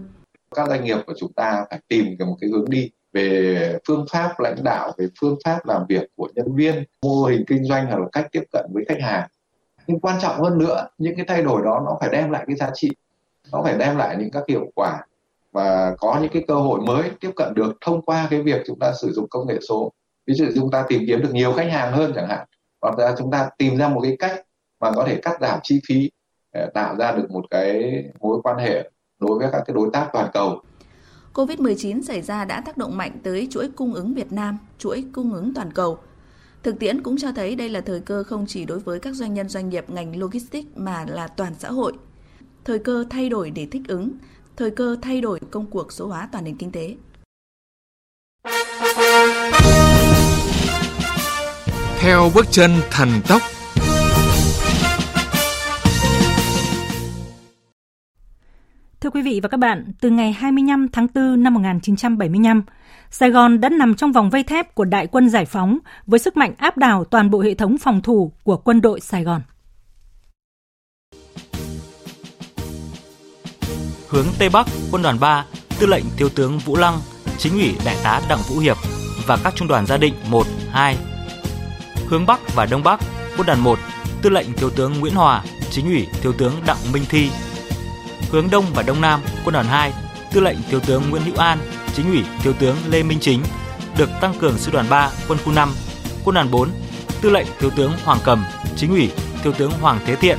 [0.56, 4.40] Các doanh nghiệp của chúng ta phải tìm một cái hướng đi về phương pháp
[4.40, 8.00] lãnh đạo về phương pháp làm việc của nhân viên mô hình kinh doanh hoặc
[8.00, 9.30] là cách tiếp cận với khách hàng
[9.88, 12.56] nhưng quan trọng hơn nữa những cái thay đổi đó nó phải đem lại cái
[12.56, 12.92] giá trị
[13.52, 15.06] nó phải đem lại những các hiệu quả
[15.56, 18.80] và có những cái cơ hội mới tiếp cận được thông qua cái việc chúng
[18.80, 19.92] ta sử dụng công nghệ số
[20.28, 22.48] ví dụ chúng ta tìm kiếm được nhiều khách hàng hơn chẳng hạn
[22.82, 24.42] hoặc là chúng ta tìm ra một cái cách
[24.80, 26.12] mà có thể cắt giảm chi phí
[26.52, 28.90] ờ, tạo ra được một cái mối quan hệ
[29.20, 30.62] đối với các cái đối tác toàn cầu
[31.34, 35.34] COVID-19 xảy ra đã tác động mạnh tới chuỗi cung ứng Việt Nam, chuỗi cung
[35.34, 35.98] ứng toàn cầu.
[36.64, 39.34] Thực tiễn cũng cho thấy đây là thời cơ không chỉ đối với các doanh
[39.34, 41.94] nhân doanh nghiệp ngành logistics mà là toàn xã hội.
[42.66, 44.12] Thời cơ thay đổi để thích ứng,
[44.58, 46.96] thời cơ thay đổi công cuộc số hóa toàn nền kinh tế.
[52.00, 53.42] Theo bước chân thần tốc
[59.06, 62.64] Thưa quý vị và các bạn, từ ngày 25 tháng 4 năm 1975,
[63.10, 66.38] Sài Gòn đã nằm trong vòng vây thép của đại quân giải phóng với sức
[66.38, 69.42] mạnh áp đảo toàn bộ hệ thống phòng thủ của quân đội Sài Gòn.
[74.16, 75.46] Hướng Tây Bắc, quân đoàn 3,
[75.80, 77.00] tư lệnh thiếu tướng Vũ Lăng,
[77.38, 78.78] chính ủy đại tá Đặng Vũ Hiệp
[79.26, 80.98] và các trung đoàn gia định 1, 2.
[82.08, 83.00] Hướng Bắc và Đông Bắc,
[83.38, 83.80] quân đoàn 1,
[84.22, 87.30] tư lệnh thiếu tướng Nguyễn Hòa, chính ủy thiếu tướng Đặng Minh Thi,
[88.32, 89.94] hướng đông và đông nam, quân đoàn 2,
[90.34, 91.60] tư lệnh thiếu tướng Nguyễn Hữu An,
[91.94, 93.44] chính ủy thiếu tướng Lê Minh Chính
[93.98, 95.74] được tăng cường sư đoàn 3, quân khu 5,
[96.26, 96.70] quân đoàn 4,
[97.22, 99.12] tư lệnh thiếu tướng Hoàng Cầm, chính ủy
[99.44, 100.38] thiếu tướng Hoàng Thế Thiện,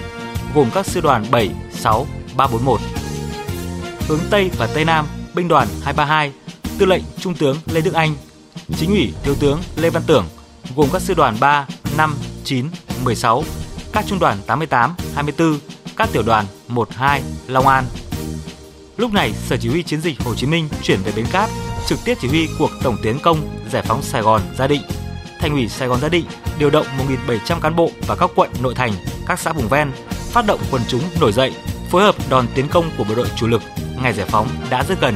[0.55, 2.81] gồm các sư đoàn 7, 6, 341.
[4.09, 6.33] Hướng Tây và Tây Nam, binh đoàn 232,
[6.79, 8.15] tư lệnh Trung tướng Lê Đức Anh,
[8.77, 10.27] chính ủy thiếu tướng Lê Văn Tưởng,
[10.77, 11.67] gồm các sư đoàn 3,
[11.97, 12.67] 5, 9,
[13.05, 13.45] 16,
[13.93, 15.59] các trung đoàn 88, 24,
[15.97, 17.85] các tiểu đoàn 1, 2, Long An.
[18.97, 21.51] Lúc này, Sở Chỉ huy Chiến dịch Hồ Chí Minh chuyển về Bến Cát,
[21.87, 23.39] trực tiếp chỉ huy cuộc tổng tiến công
[23.71, 24.83] giải phóng Sài Gòn Gia Định.
[25.41, 26.25] Thành ủy Sài Gòn Gia Định
[26.59, 26.87] điều động
[27.27, 28.93] 1.700 cán bộ và các quận nội thành,
[29.27, 31.53] các xã vùng ven, phát động quần chúng nổi dậy,
[31.91, 33.63] phối hợp đòn tiến công của bộ đội chủ lực.
[34.03, 35.15] Ngày giải phóng đã rất gần.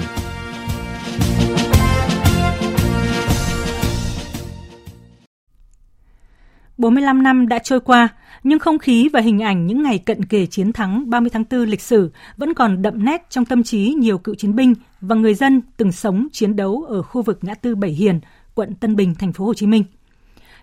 [6.81, 8.09] bốn mươi lăm năm đã trôi qua,
[8.43, 11.61] nhưng không khí và hình ảnh những ngày cận kề chiến thắng 30 tháng 4
[11.61, 15.35] lịch sử vẫn còn đậm nét trong tâm trí nhiều cựu chiến binh và người
[15.35, 18.21] dân từng sống chiến đấu ở khu vực ngã tư Bảy Hiền,
[18.55, 19.85] quận Tân Bình, thành phố Hồ Chí Minh.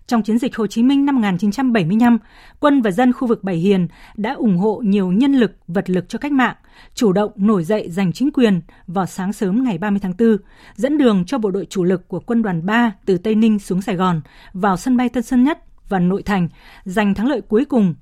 [0.07, 2.17] Trong chiến dịch Hồ Chí Minh năm 1975,
[2.59, 6.09] quân và dân khu vực Bảy Hiền đã ủng hộ nhiều nhân lực, vật lực
[6.09, 6.55] cho cách mạng,
[6.93, 10.37] chủ động nổi dậy giành chính quyền vào sáng sớm ngày 30 tháng 4,
[10.75, 13.81] dẫn đường cho bộ đội chủ lực của quân đoàn 3 từ Tây Ninh xuống
[13.81, 14.21] Sài Gòn,
[14.53, 16.47] vào sân bay Tân Sơn Nhất và nội thành
[16.85, 17.95] giành thắng lợi cuối cùng.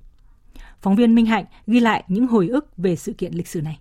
[0.81, 3.79] Phóng viên Minh Hạnh ghi lại những hồi ức về sự kiện lịch sử này.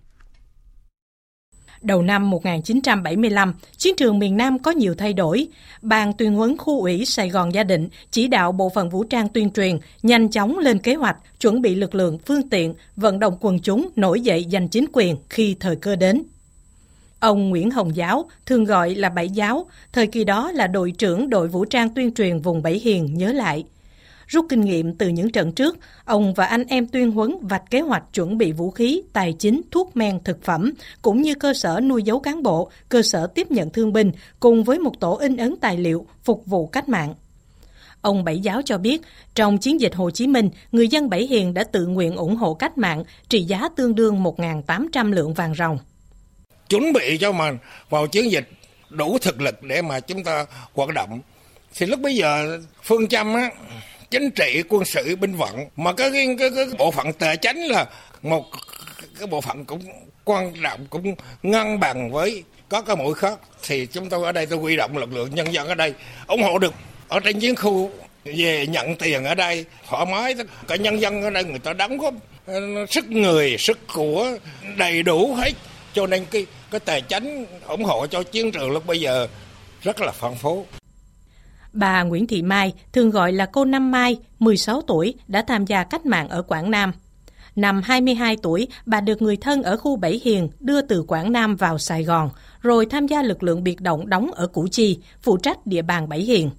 [1.85, 5.47] Đầu năm 1975, chiến trường miền Nam có nhiều thay đổi.
[5.81, 9.29] Ban tuyên huấn khu ủy Sài Gòn Gia Định chỉ đạo bộ phận vũ trang
[9.29, 13.37] tuyên truyền, nhanh chóng lên kế hoạch, chuẩn bị lực lượng, phương tiện, vận động
[13.39, 16.23] quần chúng nổi dậy giành chính quyền khi thời cơ đến.
[17.19, 21.29] Ông Nguyễn Hồng Giáo, thường gọi là Bảy Giáo, thời kỳ đó là đội trưởng
[21.29, 23.63] đội vũ trang tuyên truyền vùng Bảy Hiền nhớ lại–
[24.27, 27.79] Rút kinh nghiệm từ những trận trước, ông và anh em tuyên huấn vạch kế
[27.79, 31.79] hoạch chuẩn bị vũ khí, tài chính, thuốc men, thực phẩm, cũng như cơ sở
[31.83, 35.37] nuôi dấu cán bộ, cơ sở tiếp nhận thương binh, cùng với một tổ in
[35.37, 37.13] ấn tài liệu phục vụ cách mạng.
[38.01, 39.01] Ông Bảy Giáo cho biết,
[39.35, 42.53] trong chiến dịch Hồ Chí Minh, người dân Bảy Hiền đã tự nguyện ủng hộ
[42.53, 45.77] cách mạng trị giá tương đương 1.800 lượng vàng ròng.
[46.69, 47.57] Chuẩn bị cho mình
[47.89, 48.49] vào chiến dịch
[48.89, 51.21] đủ thực lực để mà chúng ta hoạt động.
[51.75, 53.49] Thì lúc bây giờ phương châm á,
[54.11, 55.67] chính trị quân sự binh vận.
[55.75, 57.85] Mà cái cái, cái, cái bộ phận tài chánh là
[58.21, 58.45] một
[59.19, 59.81] cái bộ phận cũng
[60.23, 63.39] quan trọng cũng ngăn bằng với có cái mũi khác.
[63.67, 65.93] Thì chúng tôi ở đây tôi huy động lực lượng nhân dân ở đây
[66.27, 66.73] ủng hộ được.
[67.07, 67.91] Ở trên chiến khu
[68.23, 70.35] về nhận tiền ở đây thoải mái
[70.67, 72.13] cả nhân dân ở đây người ta đóng góp
[72.45, 74.37] ờ, sức người sức của
[74.77, 75.51] đầy đủ hết.
[75.93, 79.27] Cho nên cái cái tài chánh ủng hộ cho chiến trường lúc bây giờ
[79.81, 80.65] rất là phong phú.
[81.75, 85.83] Bà Nguyễn Thị Mai, thường gọi là cô Năm Mai, 16 tuổi, đã tham gia
[85.83, 86.91] cách mạng ở Quảng Nam.
[87.55, 91.55] Năm 22 tuổi, bà được người thân ở khu Bảy Hiền đưa từ Quảng Nam
[91.55, 92.29] vào Sài Gòn,
[92.61, 96.09] rồi tham gia lực lượng biệt động đóng ở Củ Chi, phụ trách địa bàn
[96.09, 96.49] Bảy Hiền.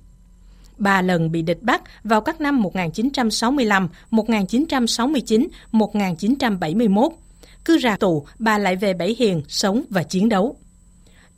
[0.78, 7.12] Ba lần bị địch bắt vào các năm 1965, 1969, 1971.
[7.64, 10.56] Cứ ra tù, bà lại về Bảy Hiền sống và chiến đấu.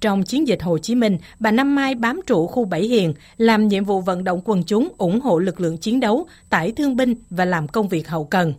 [0.00, 3.68] Trong chiến dịch Hồ Chí Minh, bà Năm Mai bám trụ khu Bảy Hiền, làm
[3.68, 7.14] nhiệm vụ vận động quần chúng ủng hộ lực lượng chiến đấu, tải thương binh
[7.30, 8.54] và làm công việc hậu cần.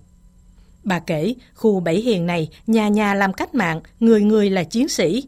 [0.83, 4.87] Bà kể, khu Bảy Hiền này, nhà nhà làm cách mạng, người người là chiến
[4.87, 5.23] sĩ.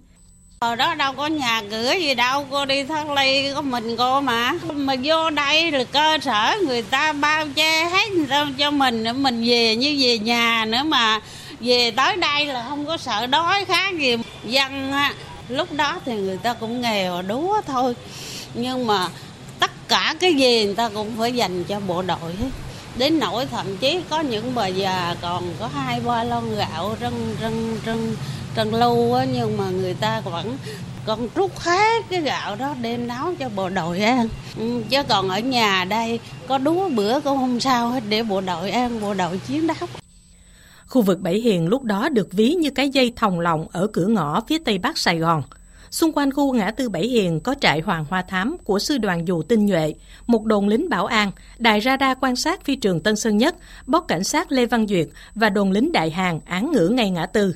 [0.60, 4.22] Ở đó đâu có nhà cửa gì đâu, cô đi thác ly có mình cô
[4.22, 4.54] mà.
[4.74, 9.04] Mà vô đây là cơ sở người ta bao che hết người ta cho mình,
[9.16, 11.20] mình về như về nhà nữa mà.
[11.60, 14.16] Về tới đây là không có sợ đói khác gì.
[14.46, 14.92] Dân
[15.52, 17.96] lúc đó thì người ta cũng nghèo đúa thôi.
[18.54, 19.08] Nhưng mà
[19.60, 22.50] tất cả cái gì người ta cũng phải dành cho bộ đội hết.
[22.98, 27.14] Đến nỗi thậm chí có những bà già còn có hai, ba lon gạo rân
[27.42, 28.16] rân rân
[28.56, 30.58] trần lâu á, nhưng mà người ta vẫn
[31.06, 34.28] còn rút hết cái gạo đó đem nấu cho bộ đội ăn.
[34.58, 38.42] Ừ, chứ còn ở nhà đây có đúa bữa cũng không sao hết, để bộ
[38.42, 40.01] đội ăn, bộ đội chiến đấu.
[40.92, 44.06] Khu vực Bảy Hiền lúc đó được ví như cái dây thòng lọng ở cửa
[44.06, 45.44] ngõ phía tây bắc Sài Gòn.
[45.92, 49.28] Xung quanh khu ngã tư Bảy Hiền có trại Hoàng Hoa Thám của sư đoàn
[49.28, 49.94] dù tinh nhuệ,
[50.28, 54.06] một đồn lính bảo an, đài radar quan sát phi trường Tân Sơn Nhất, bóc
[54.08, 57.56] cảnh sát Lê Văn Duyệt và đồn lính đại hàng án ngữ ngay ngã tư.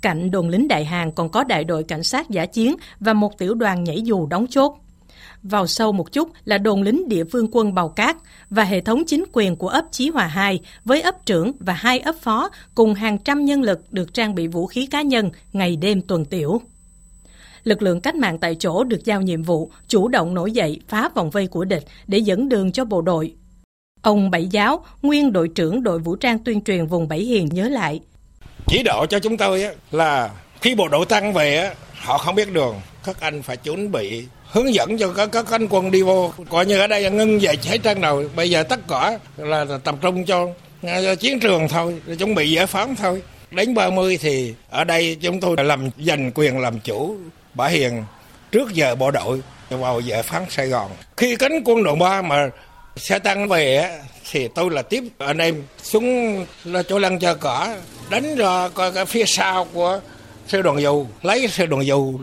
[0.00, 3.38] Cạnh đồn lính đại hàng còn có đại đội cảnh sát giả chiến và một
[3.38, 4.81] tiểu đoàn nhảy dù đóng chốt.
[5.42, 8.16] Vào sâu một chút là đồn lính địa phương quân Bào Cát
[8.50, 11.98] và hệ thống chính quyền của ấp Chí Hòa 2 với ấp trưởng và hai
[11.98, 15.76] ấp phó cùng hàng trăm nhân lực được trang bị vũ khí cá nhân ngày
[15.76, 16.60] đêm tuần tiểu.
[17.64, 21.08] Lực lượng cách mạng tại chỗ được giao nhiệm vụ chủ động nổi dậy phá
[21.14, 23.34] vòng vây của địch để dẫn đường cho bộ đội.
[24.02, 27.68] Ông Bảy Giáo, nguyên đội trưởng đội vũ trang tuyên truyền vùng Bảy Hiền nhớ
[27.68, 28.00] lại.
[28.66, 32.76] Chỉ đạo cho chúng tôi là khi bộ đội tăng về họ không biết đường,
[33.04, 36.32] các anh phải chuẩn bị hướng dẫn cho các các anh quân đi vô.
[36.50, 38.24] Coi như ở đây ngưng về cháy trang đầu.
[38.36, 40.48] Bây giờ tất cả là tập trung cho,
[40.82, 43.22] cho chiến trường thôi chuẩn bị giải phóng thôi.
[43.50, 47.16] Đến 30 thì ở đây chúng tôi làm giành quyền làm chủ
[47.54, 48.04] Bả Hiền
[48.52, 50.90] trước giờ bộ đội vào giải phóng Sài Gòn.
[51.16, 52.50] Khi cánh quân đội 3 mà
[52.96, 53.98] xe tăng về
[54.30, 57.74] thì tôi là tiếp anh em xuống là chỗ lăng chờ cỏ
[58.10, 60.00] đánh ra coi cái phía sau của
[60.48, 62.18] sư đoàn dù lấy sư đoàn dù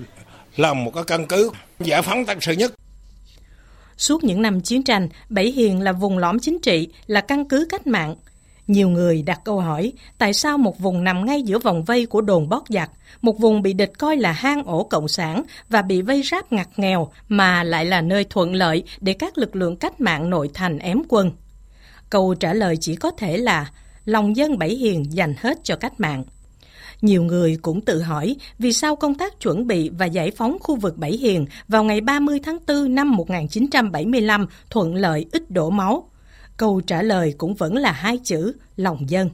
[0.60, 2.72] làm một cái căn cứ giải phóng tăng sự nhất
[3.98, 7.68] Suốt những năm chiến tranh, Bảy Hiền là vùng lõm chính trị, là căn cứ
[7.70, 8.16] cách mạng.
[8.68, 12.22] Nhiều người đặt câu hỏi, tại sao một vùng nằm ngay giữa vòng vây của
[12.22, 12.92] đồn bót giặc,
[13.22, 16.68] một vùng bị địch coi là hang ổ cộng sản và bị vây ráp ngặt
[16.78, 20.80] nghèo mà lại là nơi thuận lợi để các lực lượng cách mạng nội thành
[20.80, 21.32] ém quân?
[22.10, 23.72] Câu trả lời chỉ có thể là
[24.06, 26.24] lòng dân Bảy Hiền dành hết cho cách mạng.
[27.02, 30.76] Nhiều người cũng tự hỏi vì sao công tác chuẩn bị và giải phóng khu
[30.76, 36.10] vực Bảy Hiền vào ngày 30 tháng 4 năm 1975 thuận lợi ít đổ máu.
[36.58, 39.30] Câu trả lời cũng vẫn là hai chữ lòng dân.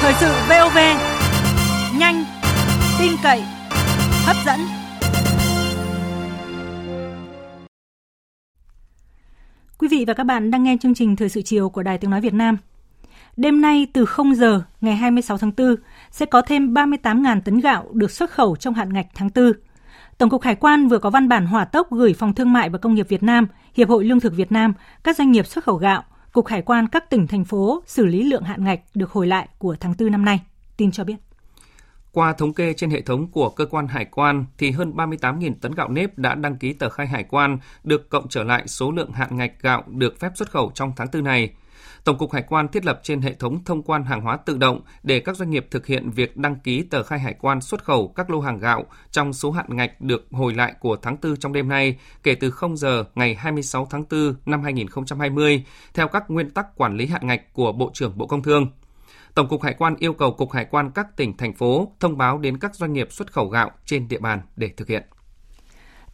[0.00, 0.78] Thời sự VOV
[1.98, 2.24] nhanh,
[2.98, 3.42] tin cậy,
[4.24, 4.60] hấp dẫn.
[9.78, 12.10] Quý vị và các bạn đang nghe chương trình Thời sự chiều của Đài Tiếng
[12.10, 12.56] Nói Việt Nam.
[13.36, 15.76] Đêm nay từ 0 giờ ngày 26 tháng 4
[16.10, 19.52] sẽ có thêm 38.000 tấn gạo được xuất khẩu trong hạn ngạch tháng 4.
[20.18, 22.78] Tổng cục Hải quan vừa có văn bản hỏa tốc gửi Phòng Thương mại và
[22.78, 24.72] Công nghiệp Việt Nam, Hiệp hội Lương thực Việt Nam,
[25.04, 28.22] các doanh nghiệp xuất khẩu gạo, Cục Hải quan các tỉnh, thành phố xử lý
[28.22, 30.40] lượng hạn ngạch được hồi lại của tháng 4 năm nay.
[30.76, 31.16] Tin cho biết.
[32.12, 35.72] Qua thống kê trên hệ thống của cơ quan hải quan thì hơn 38.000 tấn
[35.72, 39.12] gạo nếp đã đăng ký tờ khai hải quan được cộng trở lại số lượng
[39.12, 41.52] hạn ngạch gạo được phép xuất khẩu trong tháng 4 này.
[42.04, 44.80] Tổng cục Hải quan thiết lập trên hệ thống thông quan hàng hóa tự động
[45.02, 48.08] để các doanh nghiệp thực hiện việc đăng ký tờ khai hải quan xuất khẩu
[48.08, 51.52] các lô hàng gạo trong số hạn ngạch được hồi lại của tháng 4 trong
[51.52, 55.64] đêm nay kể từ 0 giờ ngày 26 tháng 4 năm 2020
[55.94, 58.66] theo các nguyên tắc quản lý hạn ngạch của Bộ trưởng Bộ Công Thương.
[59.34, 62.38] Tổng cục Hải quan yêu cầu Cục Hải quan các tỉnh, thành phố thông báo
[62.38, 65.02] đến các doanh nghiệp xuất khẩu gạo trên địa bàn để thực hiện.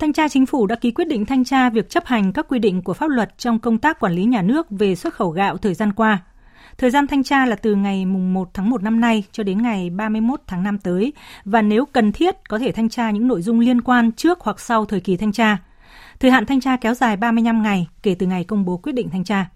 [0.01, 2.59] Thanh tra Chính phủ đã ký quyết định thanh tra việc chấp hành các quy
[2.59, 5.57] định của pháp luật trong công tác quản lý nhà nước về xuất khẩu gạo
[5.57, 6.19] thời gian qua.
[6.79, 9.91] Thời gian thanh tra là từ ngày 1 tháng 1 năm nay cho đến ngày
[9.91, 11.13] 31 tháng 5 tới,
[11.45, 14.61] và nếu cần thiết có thể thanh tra những nội dung liên quan trước hoặc
[14.61, 15.57] sau thời kỳ thanh tra.
[16.21, 19.11] Thời hạn thanh tra kéo dài 35 ngày kể từ ngày công bố quyết định
[19.11, 19.47] thanh tra.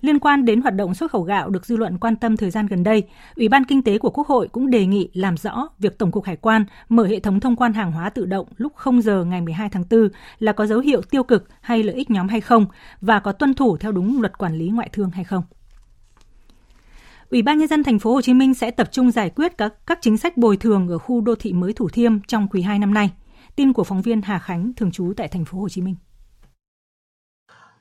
[0.00, 2.66] Liên quan đến hoạt động xuất khẩu gạo được dư luận quan tâm thời gian
[2.66, 3.02] gần đây,
[3.36, 6.24] Ủy ban Kinh tế của Quốc hội cũng đề nghị làm rõ việc Tổng cục
[6.24, 9.40] Hải quan mở hệ thống thông quan hàng hóa tự động lúc 0 giờ ngày
[9.40, 12.66] 12 tháng 4 là có dấu hiệu tiêu cực hay lợi ích nhóm hay không
[13.00, 15.42] và có tuân thủ theo đúng luật quản lý ngoại thương hay không.
[17.30, 19.86] Ủy ban nhân dân thành phố Hồ Chí Minh sẽ tập trung giải quyết các
[19.86, 22.78] các chính sách bồi thường ở khu đô thị mới Thủ Thiêm trong quý 2
[22.78, 23.10] năm nay.
[23.56, 25.94] Tin của phóng viên Hà Khánh thường trú tại thành phố Hồ Chí Minh.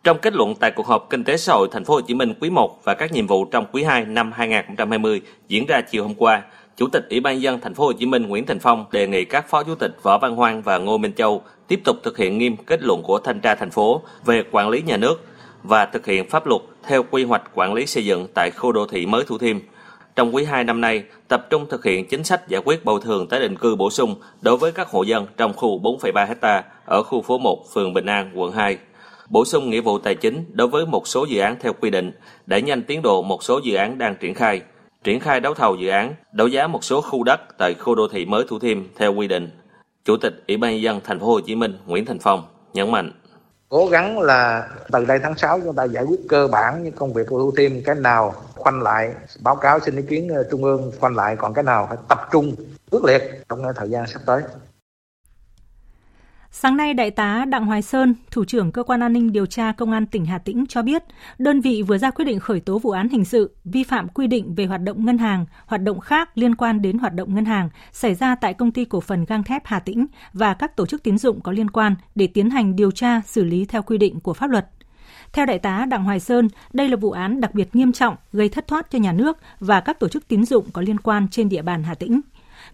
[0.03, 2.33] Trong kết luận tại cuộc họp kinh tế xã hội thành phố Hồ Chí Minh
[2.39, 6.15] quý 1 và các nhiệm vụ trong quý 2 năm 2020 diễn ra chiều hôm
[6.15, 6.41] qua,
[6.77, 9.25] Chủ tịch Ủy ban dân thành phố Hồ Chí Minh Nguyễn Thành Phong đề nghị
[9.25, 12.37] các phó chủ tịch Võ Văn Hoang và Ngô Minh Châu tiếp tục thực hiện
[12.37, 15.25] nghiêm kết luận của thanh tra thành phố về quản lý nhà nước
[15.63, 18.85] và thực hiện pháp luật theo quy hoạch quản lý xây dựng tại khu đô
[18.87, 19.57] thị mới Thủ Thiêm.
[20.15, 23.27] trong quý 2 năm nay tập trung thực hiện chính sách giải quyết bồi thường
[23.27, 27.03] tái định cư bổ sung đối với các hộ dân trong khu 4,3 ha ở
[27.03, 28.77] khu phố 1, phường Bình An, quận 2.
[29.33, 32.11] Bổ sung nghĩa vụ tài chính đối với một số dự án theo quy định,
[32.45, 34.61] đẩy nhanh tiến độ một số dự án đang triển khai,
[35.03, 38.07] triển khai đấu thầu dự án, đấu giá một số khu đất tại khu đô
[38.07, 39.49] thị mới Thủ Thiêm theo quy định.
[40.05, 42.43] Chủ tịch Ủy ban nhân dân thành phố Hồ Chí Minh Nguyễn Thành Phong
[42.73, 43.11] nhấn mạnh.
[43.69, 47.13] Cố gắng là từ đây tháng 6 chúng ta giải quyết cơ bản những công
[47.13, 50.63] việc của Thủ Thiêm cái nào khoanh lại báo cáo xin ý kiến ờ, trung
[50.63, 52.55] ương khoanh lại còn cái nào phải tập trung
[52.91, 54.41] quyết liệt trong thời gian sắp tới.
[56.55, 59.71] Sáng nay, Đại tá Đặng Hoài Sơn, Thủ trưởng Cơ quan An ninh Điều tra
[59.71, 61.03] Công an tỉnh Hà Tĩnh cho biết,
[61.37, 64.27] đơn vị vừa ra quyết định khởi tố vụ án hình sự vi phạm quy
[64.27, 67.45] định về hoạt động ngân hàng, hoạt động khác liên quan đến hoạt động ngân
[67.45, 70.85] hàng xảy ra tại Công ty Cổ phần Gang thép Hà Tĩnh và các tổ
[70.85, 73.97] chức tín dụng có liên quan để tiến hành điều tra xử lý theo quy
[73.97, 74.67] định của pháp luật.
[75.33, 78.49] Theo Đại tá Đặng Hoài Sơn, đây là vụ án đặc biệt nghiêm trọng gây
[78.49, 81.49] thất thoát cho nhà nước và các tổ chức tín dụng có liên quan trên
[81.49, 82.21] địa bàn Hà Tĩnh.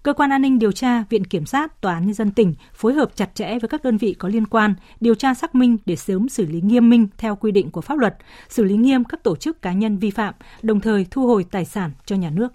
[0.03, 2.93] Cơ quan an ninh điều tra, Viện Kiểm sát, Tòa án Nhân dân tỉnh phối
[2.93, 5.95] hợp chặt chẽ với các đơn vị có liên quan, điều tra xác minh để
[5.95, 8.17] sớm xử lý nghiêm minh theo quy định của pháp luật,
[8.49, 11.65] xử lý nghiêm các tổ chức cá nhân vi phạm, đồng thời thu hồi tài
[11.65, 12.53] sản cho nhà nước.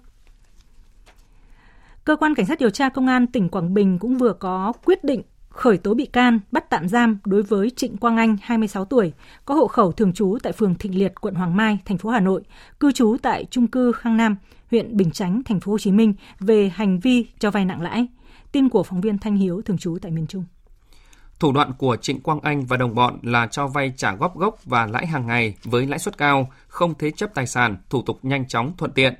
[2.03, 5.03] Cơ quan Cảnh sát điều tra Công an tỉnh Quảng Bình cũng vừa có quyết
[5.03, 9.13] định khởi tố bị can, bắt tạm giam đối với Trịnh Quang Anh, 26 tuổi,
[9.45, 12.19] có hộ khẩu thường trú tại phường Thịnh Liệt, quận Hoàng Mai, thành phố Hà
[12.19, 12.43] Nội,
[12.79, 14.35] cư trú tại trung cư Khang Nam,
[14.71, 18.07] huyện Bình Chánh, thành phố Hồ Chí Minh về hành vi cho vay nặng lãi.
[18.51, 20.45] Tin của phóng viên Thanh Hiếu thường trú tại miền Trung.
[21.39, 24.65] Thủ đoạn của Trịnh Quang Anh và đồng bọn là cho vay trả góp gốc
[24.65, 28.19] và lãi hàng ngày với lãi suất cao, không thế chấp tài sản, thủ tục
[28.23, 29.13] nhanh chóng thuận tiện.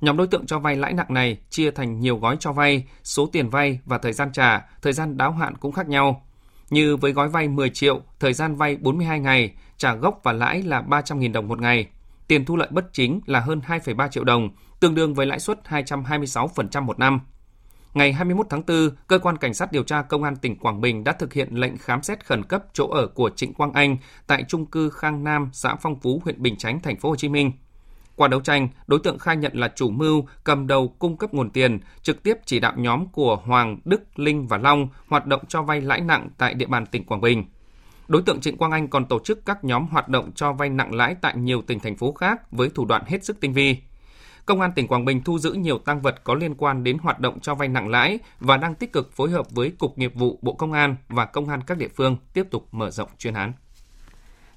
[0.00, 3.26] Nhóm đối tượng cho vay lãi nặng này chia thành nhiều gói cho vay, số
[3.32, 6.26] tiền vay và thời gian trả, thời gian đáo hạn cũng khác nhau.
[6.70, 10.62] Như với gói vay 10 triệu, thời gian vay 42 ngày, trả gốc và lãi
[10.62, 11.86] là 300.000 đồng một ngày.
[12.28, 15.60] Tiền thu lợi bất chính là hơn 2,3 triệu đồng, tương đương với lãi suất
[15.68, 17.20] 226% một năm.
[17.94, 21.04] Ngày 21 tháng 4, cơ quan cảnh sát điều tra công an tỉnh Quảng Bình
[21.04, 24.44] đã thực hiện lệnh khám xét khẩn cấp chỗ ở của Trịnh Quang Anh tại
[24.48, 27.52] trung cư Khang Nam, xã Phong Phú, huyện Bình Chánh, thành phố Hồ Chí Minh.
[28.16, 31.50] Qua đấu tranh, đối tượng khai nhận là chủ mưu, cầm đầu cung cấp nguồn
[31.50, 35.62] tiền, trực tiếp chỉ đạo nhóm của Hoàng, Đức, Linh và Long hoạt động cho
[35.62, 37.44] vay lãi nặng tại địa bàn tỉnh Quảng Bình.
[38.08, 40.94] Đối tượng Trịnh Quang Anh còn tổ chức các nhóm hoạt động cho vay nặng
[40.94, 43.76] lãi tại nhiều tỉnh thành phố khác với thủ đoạn hết sức tinh vi.
[44.46, 47.20] Công an tỉnh Quảng Bình thu giữ nhiều tăng vật có liên quan đến hoạt
[47.20, 50.38] động cho vay nặng lãi và đang tích cực phối hợp với Cục Nghiệp vụ
[50.42, 53.52] Bộ Công an và Công an các địa phương tiếp tục mở rộng chuyên án.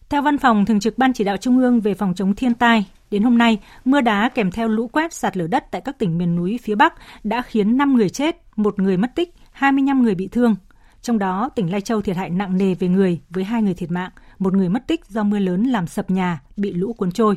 [0.09, 2.85] Theo Văn phòng Thường trực Ban Chỉ đạo Trung ương về phòng chống thiên tai,
[3.11, 6.17] đến hôm nay, mưa đá kèm theo lũ quét sạt lở đất tại các tỉnh
[6.17, 10.15] miền núi phía Bắc đã khiến 5 người chết, một người mất tích, 25 người
[10.15, 10.55] bị thương.
[11.01, 13.91] Trong đó, tỉnh Lai Châu thiệt hại nặng nề về người với hai người thiệt
[13.91, 17.35] mạng, một người mất tích do mưa lớn làm sập nhà, bị lũ cuốn trôi.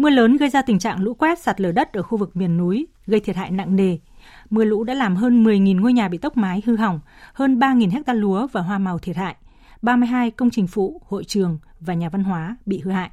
[0.00, 2.56] Mưa lớn gây ra tình trạng lũ quét sạt lở đất ở khu vực miền
[2.56, 3.98] núi, gây thiệt hại nặng nề.
[4.50, 7.00] Mưa lũ đã làm hơn 10.000 ngôi nhà bị tốc mái hư hỏng,
[7.32, 9.36] hơn 3.000 hecta lúa và hoa màu thiệt hại,
[9.82, 13.10] 32 công trình phụ, hội trường và nhà văn hóa bị hư hại.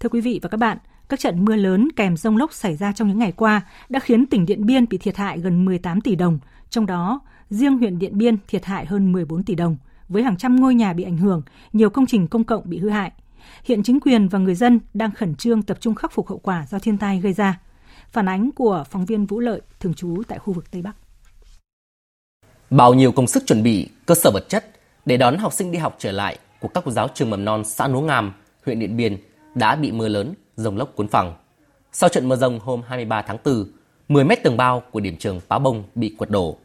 [0.00, 2.92] Thưa quý vị và các bạn, các trận mưa lớn kèm rông lốc xảy ra
[2.92, 6.16] trong những ngày qua đã khiến tỉnh Điện Biên bị thiệt hại gần 18 tỷ
[6.16, 6.38] đồng,
[6.70, 9.76] trong đó riêng huyện Điện Biên thiệt hại hơn 14 tỷ đồng,
[10.08, 12.88] với hàng trăm ngôi nhà bị ảnh hưởng, nhiều công trình công cộng bị hư
[12.88, 13.12] hại.
[13.64, 16.66] Hiện chính quyền và người dân đang khẩn trương tập trung khắc phục hậu quả
[16.70, 17.60] do thiên tai gây ra.
[18.12, 20.92] Phản ánh của phóng viên Vũ Lợi, thường trú tại khu vực Tây Bắc.
[22.70, 24.64] Bao nhiêu công sức chuẩn bị, cơ sở vật chất
[25.04, 27.64] để đón học sinh đi học trở lại của các cô giáo trường mầm non
[27.64, 28.32] xã Núa Ngàm,
[28.66, 29.16] huyện Điện Biên
[29.54, 31.34] đã bị mưa lớn, rông lốc cuốn phẳng.
[31.92, 33.66] Sau trận mưa rông hôm 23 tháng 4,
[34.08, 36.56] 10 mét tường bao của điểm trường Pá Bông bị quật đổ.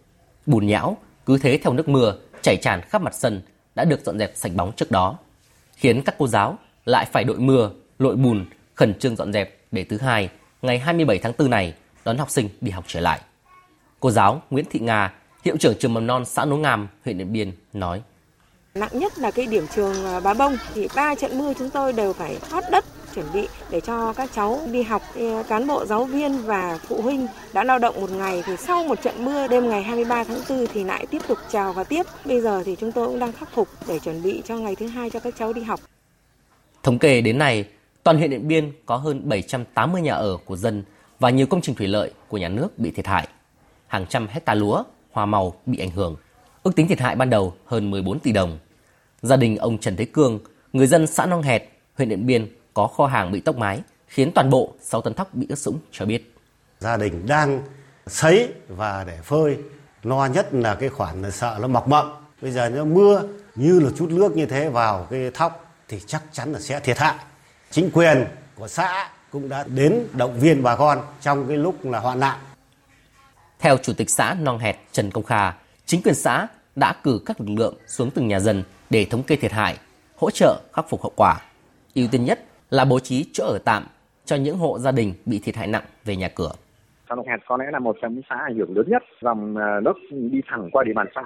[0.45, 3.41] Bùn nhão cứ thế theo nước mưa chảy tràn khắp mặt sân
[3.75, 5.17] đã được dọn dẹp sạch bóng trước đó,
[5.75, 6.57] khiến các cô giáo
[6.88, 8.45] lại phải đội mưa, lội bùn,
[8.76, 10.30] khẩn trương dọn dẹp để thứ hai,
[10.62, 11.73] ngày 27 tháng 4 này
[12.06, 13.19] đón học sinh đi học trở lại.
[14.00, 15.13] Cô giáo Nguyễn Thị Nga,
[15.45, 18.02] hiệu trưởng trường mầm non xã Núi Ngàm, huyện Điện Biên nói:
[18.76, 21.93] Nặng nhất là cái điểm trường à, Bá Bông thì ba trận mưa chúng tôi
[21.93, 25.02] đều phải thoát đất chuẩn bị để cho các cháu đi học.
[25.15, 28.84] À, cán bộ giáo viên và phụ huynh đã lao động một ngày thì sau
[28.84, 32.04] một trận mưa đêm ngày 23 tháng 4 thì lại tiếp tục chào và tiếp.
[32.26, 34.88] Bây giờ thì chúng tôi cũng đang khắc phục để chuẩn bị cho ngày thứ
[34.88, 35.80] hai cho các cháu đi học.
[36.84, 37.66] Thống kê đến nay,
[38.04, 40.84] toàn huyện Điện Biên có hơn 780 nhà ở của dân
[41.20, 43.28] và nhiều công trình thủy lợi của nhà nước bị thiệt hại.
[43.88, 46.15] Hàng trăm hecta lúa, hoa màu bị ảnh hưởng.
[46.63, 48.60] Ước tính thiệt hại ban đầu hơn 14 tỷ đồng.
[49.21, 50.40] Gia đình ông Trần Thế Cương,
[50.73, 51.63] người dân xã Nong Hẹt,
[51.98, 55.36] huyện Điện Biên có kho hàng bị tốc mái, khiến toàn bộ 6 tấn thóc
[55.36, 56.34] bị ướt sũng cho biết.
[56.80, 57.62] Gia đình đang
[58.08, 59.58] sấy và để phơi,
[60.04, 62.12] lo nhất là cái khoản là sợ nó mọc mậm.
[62.42, 63.21] Bây giờ nó mưa
[63.56, 66.98] như là chút nước như thế vào cái thóc thì chắc chắn là sẽ thiệt
[66.98, 67.15] hại.
[67.69, 68.25] Chính quyền
[68.56, 72.40] của xã cũng đã đến động viên bà con trong cái lúc là hoạn nạn.
[73.60, 75.54] Theo Chủ tịch xã Nong Hẹt Trần Công Kha,
[75.85, 79.35] chính quyền xã đã cử các lực lượng xuống từng nhà dân để thống kê
[79.35, 79.77] thiệt hại,
[80.15, 81.42] hỗ trợ khắc phục hậu quả.
[81.96, 83.83] Ưu tiên nhất là bố trí chỗ ở tạm
[84.25, 86.52] cho những hộ gia đình bị thiệt hại nặng về nhà cửa.
[87.10, 89.04] Xã Nong Hẹt có lẽ là một trong những xã ảnh hưởng lớn nhất.
[89.21, 91.21] Dòng nước đi thẳng qua địa bàn xã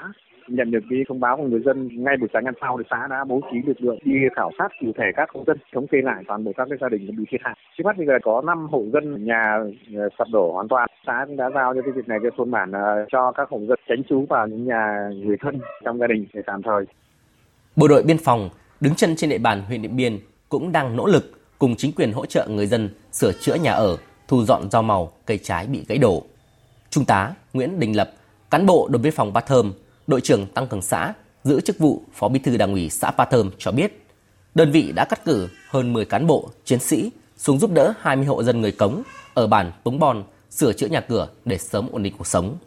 [0.52, 3.08] nhận được cái thông báo của người dân ngay buổi sáng ngày sau thì xã
[3.10, 5.98] đã bố trí lực lượng đi khảo sát cụ thể các hộ dân, thống kê
[6.02, 7.56] lại toàn bộ các cái gia đình bị thiệt hại.
[7.78, 9.58] Trước mắt bây giờ có 5 hộ dân nhà
[9.96, 10.90] ờ, sập đổ hoàn toàn.
[11.08, 13.60] Xã cũng đã giao cho cái việc này cho thôn bản ờ, cho các hộ
[13.60, 16.86] dân tránh trú vào những nhà người thân trong gia đình để tạm thời.
[17.76, 18.50] Bộ đội biên phòng
[18.82, 21.24] đứng chân trên địa bàn huyện điện biên cũng đang nỗ lực
[21.60, 23.98] cùng chính quyền hỗ trợ người dân sửa chữa nhà ở,
[24.28, 26.24] thu dọn rau màu, cây trái bị gãy đổ.
[26.90, 28.12] Trung tá nguyễn đình lập,
[28.50, 29.74] cán bộ đồn biên phòng ba thơm
[30.12, 33.26] đội trưởng tăng cường xã, giữ chức vụ Phó Bí thư Đảng ủy xã Pa
[33.26, 34.06] Thơm cho biết,
[34.56, 38.26] đơn vị đã cắt cử hơn 10 cán bộ, chiến sĩ xuống giúp đỡ 20
[38.26, 39.04] hộ dân người Cống
[39.34, 42.58] ở bản Túng Bon sửa chữa nhà cửa để sớm ổn định cuộc sống.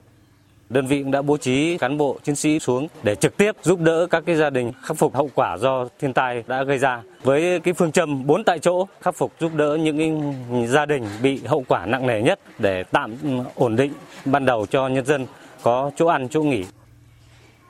[0.68, 3.80] Đơn vị cũng đã bố trí cán bộ chiến sĩ xuống để trực tiếp giúp
[3.80, 7.02] đỡ các cái gia đình khắc phục hậu quả do thiên tai đã gây ra.
[7.22, 10.34] Với cái phương châm bốn tại chỗ khắc phục giúp đỡ những
[10.68, 13.16] gia đình bị hậu quả nặng nề nhất để tạm
[13.54, 13.92] ổn định
[14.24, 15.26] ban đầu cho nhân dân
[15.62, 16.64] có chỗ ăn chỗ nghỉ.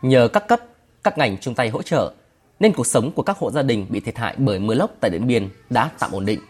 [0.05, 0.61] Nhờ các cấp,
[1.05, 2.13] các ngành chung tay hỗ trợ,
[2.61, 5.11] nên cuộc sống của các hộ gia đình bị thiệt hại bởi mưa lốc tại
[5.11, 6.41] Điện Biên đã tạm ổn định.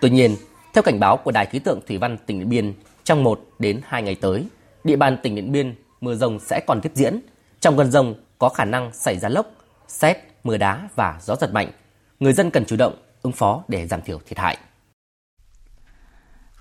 [0.00, 0.36] Tuy nhiên,
[0.74, 2.72] theo cảnh báo của Đài khí tượng thủy văn tỉnh Điện Biên,
[3.04, 4.46] trong 1 đến 2 ngày tới,
[4.84, 7.20] địa bàn tỉnh Điện Biên mưa rông sẽ còn tiếp diễn.
[7.60, 9.46] Trong cơn rông có khả năng xảy ra lốc,
[9.88, 11.70] xét, mưa đá và gió giật mạnh.
[12.20, 14.58] Người dân cần chủ động ứng phó để giảm thiểu thiệt hại.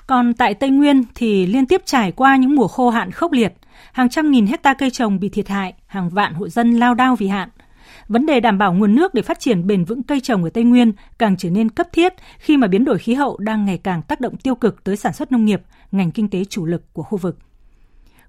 [0.08, 3.54] Còn tại Tây Nguyên thì liên tiếp trải qua những mùa khô hạn khốc liệt,
[3.91, 7.15] hàng trăm nghìn hecta cây trồng bị thiệt hại, hàng vạn hộ dân lao đao
[7.15, 7.49] vì hạn.
[8.07, 10.63] Vấn đề đảm bảo nguồn nước để phát triển bền vững cây trồng ở Tây
[10.63, 14.01] Nguyên càng trở nên cấp thiết khi mà biến đổi khí hậu đang ngày càng
[14.01, 15.61] tác động tiêu cực tới sản xuất nông nghiệp,
[15.91, 17.38] ngành kinh tế chủ lực của khu vực.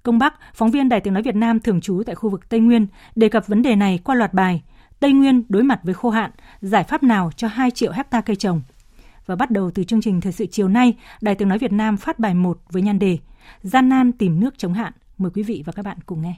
[0.02, 2.60] Công Bắc, phóng viên Đài Tiếng Nói Việt Nam thường trú tại khu vực Tây
[2.60, 2.86] Nguyên,
[3.16, 4.62] đề cập vấn đề này qua loạt bài
[5.00, 6.30] Tây Nguyên đối mặt với khô hạn,
[6.60, 8.62] giải pháp nào cho 2 triệu hecta cây trồng.
[9.26, 11.96] Và bắt đầu từ chương trình Thời sự chiều nay, Đài Tiếng Nói Việt Nam
[11.96, 13.18] phát bài 1 với nhan đề
[13.62, 16.34] Gian nan tìm nước chống hạn, Mời quý vị và các bạn cùng nghe.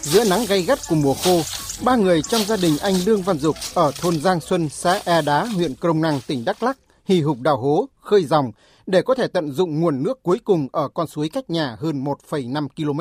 [0.00, 1.40] Giữa nắng gay gắt của mùa khô,
[1.84, 5.22] ba người trong gia đình anh Lương Văn Dục ở thôn Giang Xuân, xã E
[5.22, 8.52] Đá, huyện Crong Năng, tỉnh Đắk Lắk hì hục đào hố, khơi dòng
[8.86, 12.04] để có thể tận dụng nguồn nước cuối cùng ở con suối cách nhà hơn
[12.04, 13.00] 1,5 km,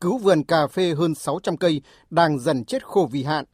[0.00, 3.44] cứu vườn cà phê hơn 600 cây đang dần chết khô vì hạn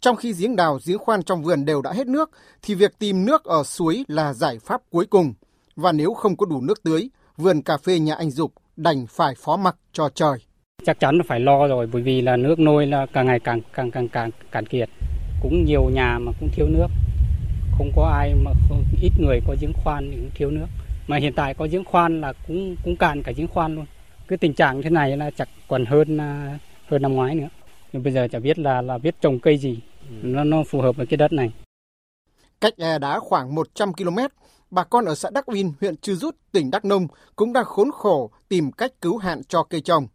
[0.00, 2.30] trong khi giếng đào, giếng khoan trong vườn đều đã hết nước,
[2.62, 5.34] thì việc tìm nước ở suối là giải pháp cuối cùng.
[5.76, 9.34] Và nếu không có đủ nước tưới, vườn cà phê nhà anh Dục đành phải
[9.44, 10.38] phó mặc cho trời.
[10.84, 13.60] Chắc chắn là phải lo rồi bởi vì là nước nôi là càng ngày càng
[13.72, 14.88] càng càng càng cạn kiệt.
[15.42, 16.88] Cũng nhiều nhà mà cũng thiếu nước.
[17.78, 20.66] Không có ai mà không, ít người có giếng khoan thì cũng thiếu nước.
[21.08, 23.86] Mà hiện tại có giếng khoan là cũng cũng cạn cả giếng khoan luôn.
[24.28, 27.48] Cái tình trạng thế này là chắc còn hơn à, hơn năm ngoái nữa.
[27.92, 29.80] Nhưng bây giờ chả biết là là biết trồng cây gì
[30.22, 31.52] nó nó phù hợp với cái đất này.
[32.60, 34.18] Cách e đá khoảng 100 km,
[34.70, 37.90] bà con ở xã Đắc Uyên, huyện Chư Rút, tỉnh Đắk Nông cũng đang khốn
[37.92, 40.06] khổ tìm cách cứu hạn cho cây trồng.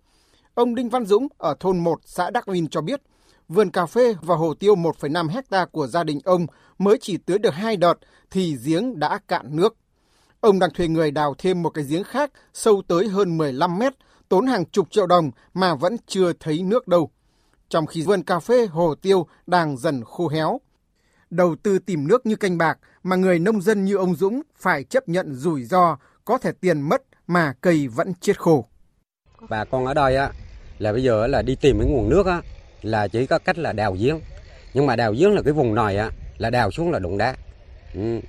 [0.53, 3.01] Ông Đinh Văn Dũng ở thôn 1 xã Đắc Uyên cho biết,
[3.49, 6.45] vườn cà phê và hồ tiêu 1,5 hecta của gia đình ông
[6.77, 7.93] mới chỉ tưới được hai đợt
[8.31, 9.75] thì giếng đã cạn nước.
[10.41, 13.93] Ông đang thuê người đào thêm một cái giếng khác sâu tới hơn 15 mét,
[14.29, 17.09] tốn hàng chục triệu đồng mà vẫn chưa thấy nước đâu
[17.69, 20.61] trong khi vườn cà phê hồ tiêu đang dần khô héo.
[21.29, 24.83] Đầu tư tìm nước như canh bạc mà người nông dân như ông Dũng phải
[24.83, 28.65] chấp nhận rủi ro, có thể tiền mất mà cây vẫn chết khô.
[29.49, 30.29] Bà con ở đây á
[30.79, 32.41] là bây giờ là đi tìm cái nguồn nước á
[32.81, 34.19] là chỉ có cách là đào giếng.
[34.73, 37.35] Nhưng mà đào giếng là cái vùng này á là đào xuống là đụng đá.
[37.93, 38.19] Ừ.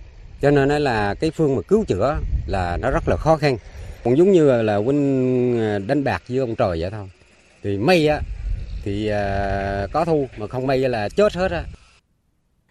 [0.41, 2.17] Cho nên là cái phương mà cứu chữa
[2.47, 3.57] là nó rất là khó khăn.
[4.05, 7.11] Cũng giống như là huynh à, đánh bạc với ông trời vậy thôi.
[7.63, 8.21] Thì mây á
[8.87, 11.65] thì à, có thu mà không may là chết hết á.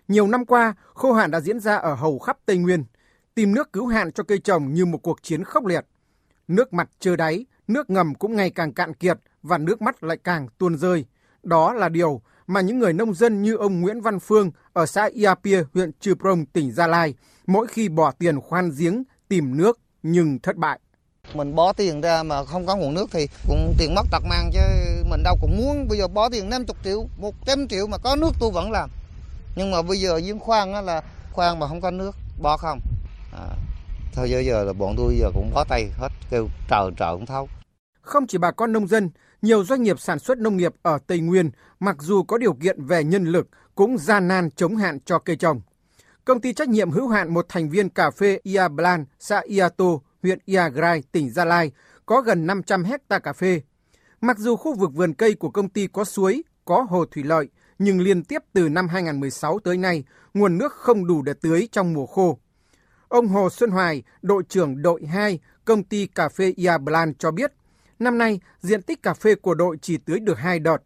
[0.07, 2.83] Nhiều năm qua, khô hạn đã diễn ra ở hầu khắp Tây Nguyên.
[3.33, 5.85] Tìm nước cứu hạn cho cây trồng như một cuộc chiến khốc liệt.
[6.47, 10.17] Nước mặt chưa đáy, nước ngầm cũng ngày càng cạn kiệt và nước mắt lại
[10.23, 11.05] càng tuôn rơi.
[11.43, 15.09] Đó là điều mà những người nông dân như ông Nguyễn Văn Phương ở xã
[15.13, 17.13] Iapia, huyện Trư Prong, tỉnh Gia Lai,
[17.47, 20.79] mỗi khi bỏ tiền khoan giếng tìm nước nhưng thất bại.
[21.33, 24.49] Mình bỏ tiền ra mà không có nguồn nước thì cũng tiền mất tật mang
[24.53, 24.59] chứ
[25.09, 28.31] mình đâu cũng muốn bây giờ bỏ tiền 50 triệu, 100 triệu mà có nước
[28.39, 28.89] tôi vẫn làm.
[29.55, 31.01] Nhưng mà bây giờ giếng khoan á là
[31.31, 32.79] khoan mà không có nước, bỏ không.
[33.33, 33.47] À,
[34.13, 37.25] thôi giờ giờ là bọn tôi giờ cũng bó tay hết, kêu trời trời cũng
[37.25, 37.49] thấu.
[38.01, 39.09] Không chỉ bà con nông dân,
[39.41, 42.85] nhiều doanh nghiệp sản xuất nông nghiệp ở Tây Nguyên mặc dù có điều kiện
[42.85, 45.61] về nhân lực cũng gian nan chống hạn cho cây trồng.
[46.25, 49.85] Công ty trách nhiệm hữu hạn một thành viên cà phê Ia Blan, xã Iato,
[50.25, 51.71] huyện Iagrai, tỉnh Gia Lai
[52.05, 53.61] có gần 500 hecta cà phê.
[54.21, 57.49] Mặc dù khu vực vườn cây của công ty có suối, có hồ thủy lợi,
[57.79, 60.03] nhưng liên tiếp từ năm 2016 tới nay,
[60.33, 62.37] nguồn nước không đủ để tưới trong mùa khô.
[63.07, 67.31] Ông Hồ Xuân Hoài, đội trưởng đội 2, công ty cà phê Ia Blan cho
[67.31, 67.53] biết,
[67.99, 70.77] năm nay diện tích cà phê của đội chỉ tưới được hai đợt.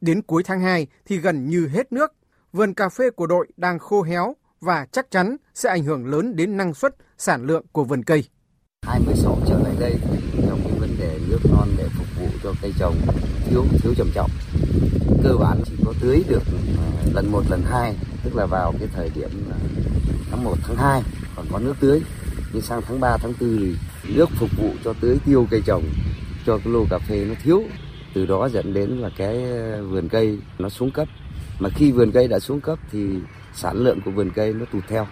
[0.00, 2.12] Đến cuối tháng 2 thì gần như hết nước.
[2.52, 6.36] Vườn cà phê của đội đang khô héo và chắc chắn sẽ ảnh hưởng lớn
[6.36, 8.24] đến năng suất, sản lượng của vườn cây.
[8.86, 9.94] 26 trở lại đây
[10.48, 12.96] trong cái vấn đề nước non để phục vụ cho cây trồng
[13.50, 14.30] thiếu thiếu trầm trọng.
[15.22, 16.42] Cơ bản chỉ có tưới được
[16.78, 19.56] à, lần một, lần hai, tức là vào cái thời điểm à,
[20.30, 21.02] tháng 1 tháng 2
[21.36, 22.02] còn có nước tưới.
[22.52, 23.74] Nhưng sang tháng 3 tháng 4 thì
[24.14, 25.84] nước phục vụ cho tưới tiêu cây trồng,
[26.46, 27.62] cho cái lô cà phê nó thiếu.
[28.14, 31.08] Từ đó dẫn đến là cái à, vườn cây nó xuống cấp.
[31.58, 33.08] Mà khi vườn cây đã xuống cấp thì
[33.54, 35.06] sản lượng của vườn cây nó tụt theo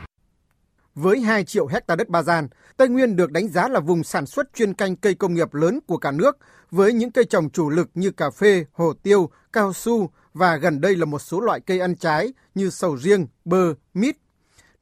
[0.94, 4.26] với 2 triệu hecta đất Ba Gian, Tây Nguyên được đánh giá là vùng sản
[4.26, 6.38] xuất chuyên canh cây công nghiệp lớn của cả nước,
[6.70, 10.80] với những cây trồng chủ lực như cà phê, hồ tiêu, cao su và gần
[10.80, 14.16] đây là một số loại cây ăn trái như sầu riêng, bơ, mít.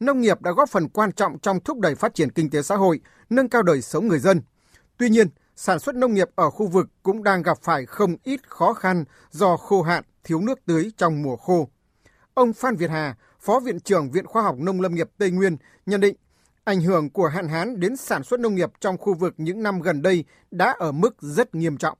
[0.00, 2.76] Nông nghiệp đã góp phần quan trọng trong thúc đẩy phát triển kinh tế xã
[2.76, 3.00] hội,
[3.30, 4.42] nâng cao đời sống người dân.
[4.96, 8.50] Tuy nhiên, sản xuất nông nghiệp ở khu vực cũng đang gặp phải không ít
[8.50, 11.68] khó khăn do khô hạn, thiếu nước tưới trong mùa khô.
[12.34, 15.56] Ông Phan Việt Hà, Phó Viện trưởng Viện Khoa học Nông lâm nghiệp Tây Nguyên
[15.86, 16.16] nhận định
[16.64, 19.80] ảnh hưởng của hạn hán đến sản xuất nông nghiệp trong khu vực những năm
[19.80, 21.98] gần đây đã ở mức rất nghiêm trọng.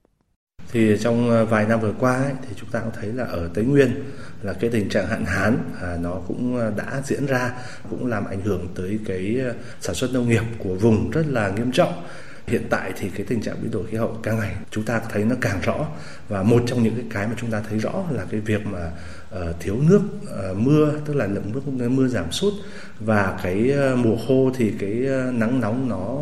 [0.71, 3.49] Thì trong à, vài năm vừa qua ấy, thì chúng ta cũng thấy là ở
[3.53, 4.03] Tây Nguyên
[4.41, 7.53] là cái tình trạng hạn hán à, nó cũng à, đã diễn ra
[7.89, 11.49] cũng làm ảnh hưởng tới cái à, sản xuất nông nghiệp của vùng rất là
[11.49, 12.03] nghiêm trọng
[12.47, 15.25] hiện tại thì cái tình trạng biến đổi khí hậu càng ngày chúng ta thấy
[15.25, 15.87] nó càng rõ
[16.29, 18.91] và một trong những cái cái mà chúng ta thấy rõ là cái việc mà
[19.31, 22.53] Ờ, thiếu nước ờ, mưa tức là lượng nước mưa giảm sút
[22.99, 24.91] và cái ờ, mùa khô thì cái
[25.33, 26.17] nắng nóng nó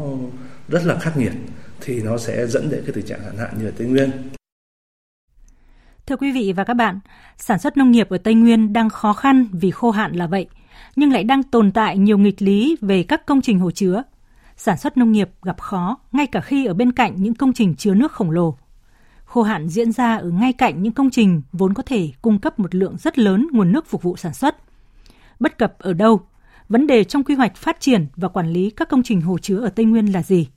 [0.67, 1.31] rất là khắc nghiệt
[1.81, 4.11] thì nó sẽ dẫn đến cái tình trạng hạn hạn như ở Tây Nguyên.
[6.05, 6.99] Thưa quý vị và các bạn,
[7.37, 10.47] sản xuất nông nghiệp ở Tây Nguyên đang khó khăn vì khô hạn là vậy,
[10.95, 14.03] nhưng lại đang tồn tại nhiều nghịch lý về các công trình hồ chứa.
[14.57, 17.75] Sản xuất nông nghiệp gặp khó ngay cả khi ở bên cạnh những công trình
[17.75, 18.57] chứa nước khổng lồ.
[19.29, 22.59] Khô hạn diễn ra ở ngay cạnh những công trình vốn có thể cung cấp
[22.59, 24.55] một lượng rất lớn nguồn nước phục vụ sản xuất.
[25.39, 26.21] Bất cập ở đâu?
[26.69, 29.57] Vấn đề trong quy hoạch phát triển và quản lý các công trình hồ chứa
[29.57, 30.47] ở Tây Nguyên là gì?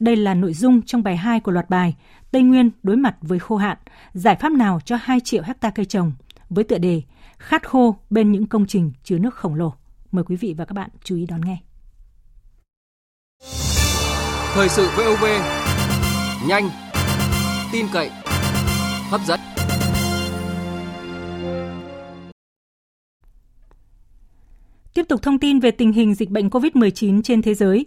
[0.00, 1.96] Đây là nội dung trong bài 2 của loạt bài
[2.30, 3.78] Tây Nguyên đối mặt với khô hạn,
[4.12, 6.12] giải pháp nào cho 2 triệu hecta cây trồng
[6.48, 7.02] với tựa đề
[7.38, 9.74] Khát khô bên những công trình chứa nước khổng lồ.
[10.12, 11.56] Mời quý vị và các bạn chú ý đón nghe.
[14.54, 15.24] Thời sự VOV
[16.48, 16.68] nhanh,
[17.72, 18.10] tin cậy,
[19.10, 19.40] hấp dẫn.
[24.94, 27.86] Tiếp tục thông tin về tình hình dịch bệnh COVID-19 trên thế giới.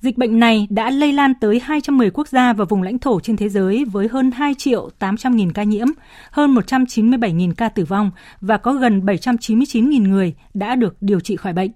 [0.00, 3.36] Dịch bệnh này đã lây lan tới 210 quốc gia và vùng lãnh thổ trên
[3.36, 5.86] thế giới với hơn 2 triệu 800 nghìn ca nhiễm,
[6.30, 8.10] hơn 197 nghìn ca tử vong
[8.40, 11.70] và có gần 799 nghìn người đã được điều trị khỏi bệnh.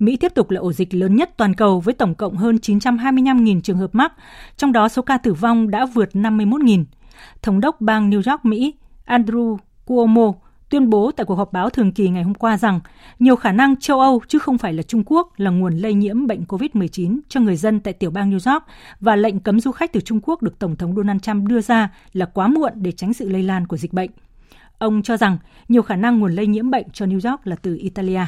[0.00, 3.60] Mỹ tiếp tục là ổ dịch lớn nhất toàn cầu với tổng cộng hơn 925.000
[3.60, 4.12] trường hợp mắc,
[4.56, 6.84] trong đó số ca tử vong đã vượt 51.000.
[7.42, 8.74] Thống đốc bang New York, Mỹ,
[9.06, 10.32] Andrew Cuomo
[10.70, 12.80] tuyên bố tại cuộc họp báo thường kỳ ngày hôm qua rằng
[13.18, 16.26] nhiều khả năng châu Âu chứ không phải là Trung Quốc là nguồn lây nhiễm
[16.26, 18.64] bệnh COVID-19 cho người dân tại tiểu bang New York
[19.00, 21.90] và lệnh cấm du khách từ Trung Quốc được Tổng thống Donald Trump đưa ra
[22.12, 24.10] là quá muộn để tránh sự lây lan của dịch bệnh.
[24.78, 25.38] Ông cho rằng
[25.68, 28.22] nhiều khả năng nguồn lây nhiễm bệnh cho New York là từ Italia.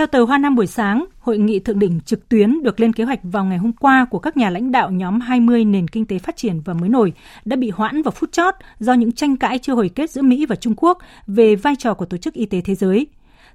[0.00, 3.04] Theo tờ Hoa Nam buổi sáng, hội nghị thượng đỉnh trực tuyến được lên kế
[3.04, 6.18] hoạch vào ngày hôm qua của các nhà lãnh đạo nhóm 20 nền kinh tế
[6.18, 7.12] phát triển và mới nổi
[7.44, 10.46] đã bị hoãn vào phút chót do những tranh cãi chưa hồi kết giữa Mỹ
[10.46, 13.06] và Trung Quốc về vai trò của Tổ chức Y tế Thế giới.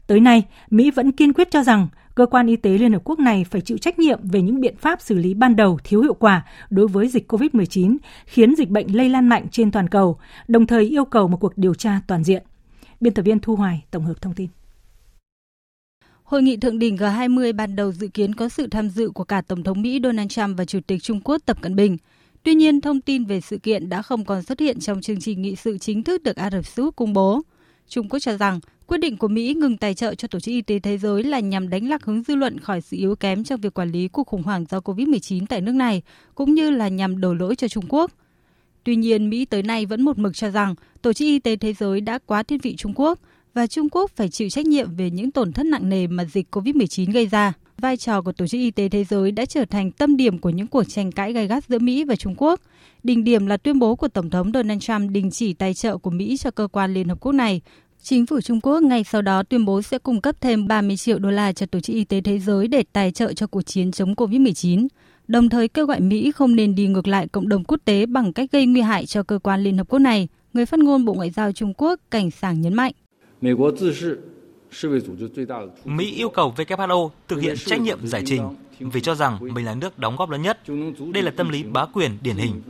[0.07, 3.19] Tới nay, Mỹ vẫn kiên quyết cho rằng cơ quan y tế Liên Hợp Quốc
[3.19, 6.13] này phải chịu trách nhiệm về những biện pháp xử lý ban đầu thiếu hiệu
[6.13, 10.17] quả đối với dịch COVID-19, khiến dịch bệnh lây lan mạnh trên toàn cầu,
[10.47, 12.43] đồng thời yêu cầu một cuộc điều tra toàn diện.
[13.01, 14.47] Biên tập viên Thu Hoài tổng hợp thông tin.
[16.25, 19.41] Hội nghị thượng đỉnh G20 ban đầu dự kiến có sự tham dự của cả
[19.41, 21.97] Tổng thống Mỹ Donald Trump và Chủ tịch Trung Quốc Tập Cận Bình.
[22.43, 25.41] Tuy nhiên, thông tin về sự kiện đã không còn xuất hiện trong chương trình
[25.41, 27.41] nghị sự chính thức được Ả Rập Xê Út công bố.
[27.87, 30.61] Trung Quốc cho rằng quyết định của Mỹ ngừng tài trợ cho Tổ chức Y
[30.61, 33.61] tế Thế giới là nhằm đánh lạc hướng dư luận khỏi sự yếu kém trong
[33.61, 36.01] việc quản lý cuộc khủng hoảng do COVID-19 tại nước này,
[36.35, 38.11] cũng như là nhằm đổ lỗi cho Trung Quốc.
[38.83, 41.73] Tuy nhiên, Mỹ tới nay vẫn một mực cho rằng Tổ chức Y tế Thế
[41.73, 43.19] giới đã quá thiên vị Trung Quốc–
[43.55, 46.55] và Trung Quốc phải chịu trách nhiệm về những tổn thất nặng nề mà dịch
[46.55, 47.53] COVID-19 gây ra.
[47.77, 50.49] vai trò của Tổ chức Y tế Thế giới đã trở thành tâm điểm của
[50.49, 52.61] những cuộc tranh cãi gay gắt giữa Mỹ và Trung Quốc.
[53.03, 56.09] Đỉnh điểm là tuyên bố của Tổng thống Donald Trump đình chỉ tài trợ của
[56.09, 57.61] Mỹ cho cơ quan Liên Hợp Quốc này.
[58.01, 61.19] Chính phủ Trung Quốc ngay sau đó tuyên bố sẽ cung cấp thêm 30 triệu
[61.19, 63.91] đô la cho Tổ chức Y tế Thế giới để tài trợ cho cuộc chiến
[63.91, 64.87] chống COVID-19
[65.27, 68.33] đồng thời kêu gọi Mỹ không nên đi ngược lại cộng đồng quốc tế bằng
[68.33, 71.13] cách gây nguy hại cho cơ quan Liên Hợp Quốc này, người phát ngôn Bộ
[71.13, 72.93] Ngoại giao Trung Quốc Cảnh Sảng nhấn mạnh.
[75.85, 79.75] Mỹ yêu cầu WHO thực hiện trách nhiệm giải trình vì cho rằng mình là
[79.75, 80.59] nước đóng góp lớn nhất.
[81.13, 82.61] Đây là tâm lý bá quyền điển hình.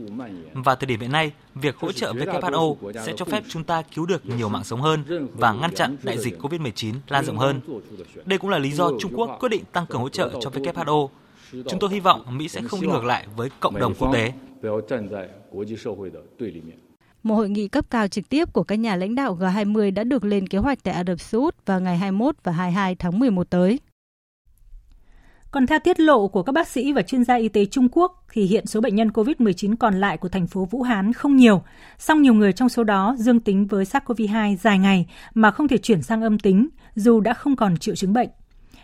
[0.54, 4.06] Và thời điểm hiện nay, việc hỗ trợ WHO sẽ cho phép chúng ta cứu
[4.06, 7.60] được nhiều mạng sống hơn và ngăn chặn đại dịch COVID-19 lan rộng hơn.
[8.24, 11.08] Đây cũng là lý do Trung Quốc quyết định tăng cường hỗ trợ cho WHO
[11.52, 14.32] Chúng tôi hy vọng Mỹ sẽ không đi ngược lại với cộng đồng quốc tế.
[17.26, 20.24] Một hội nghị cấp cao trực tiếp của các nhà lãnh đạo G20 đã được
[20.24, 23.50] lên kế hoạch tại Ả Rập Xê Út vào ngày 21 và 22 tháng 11
[23.50, 23.80] tới.
[25.50, 28.24] Còn theo tiết lộ của các bác sĩ và chuyên gia y tế Trung Quốc
[28.32, 31.62] thì hiện số bệnh nhân COVID-19 còn lại của thành phố Vũ Hán không nhiều,
[31.98, 35.78] song nhiều người trong số đó dương tính với SARS-CoV-2 dài ngày mà không thể
[35.78, 38.28] chuyển sang âm tính dù đã không còn triệu chứng bệnh.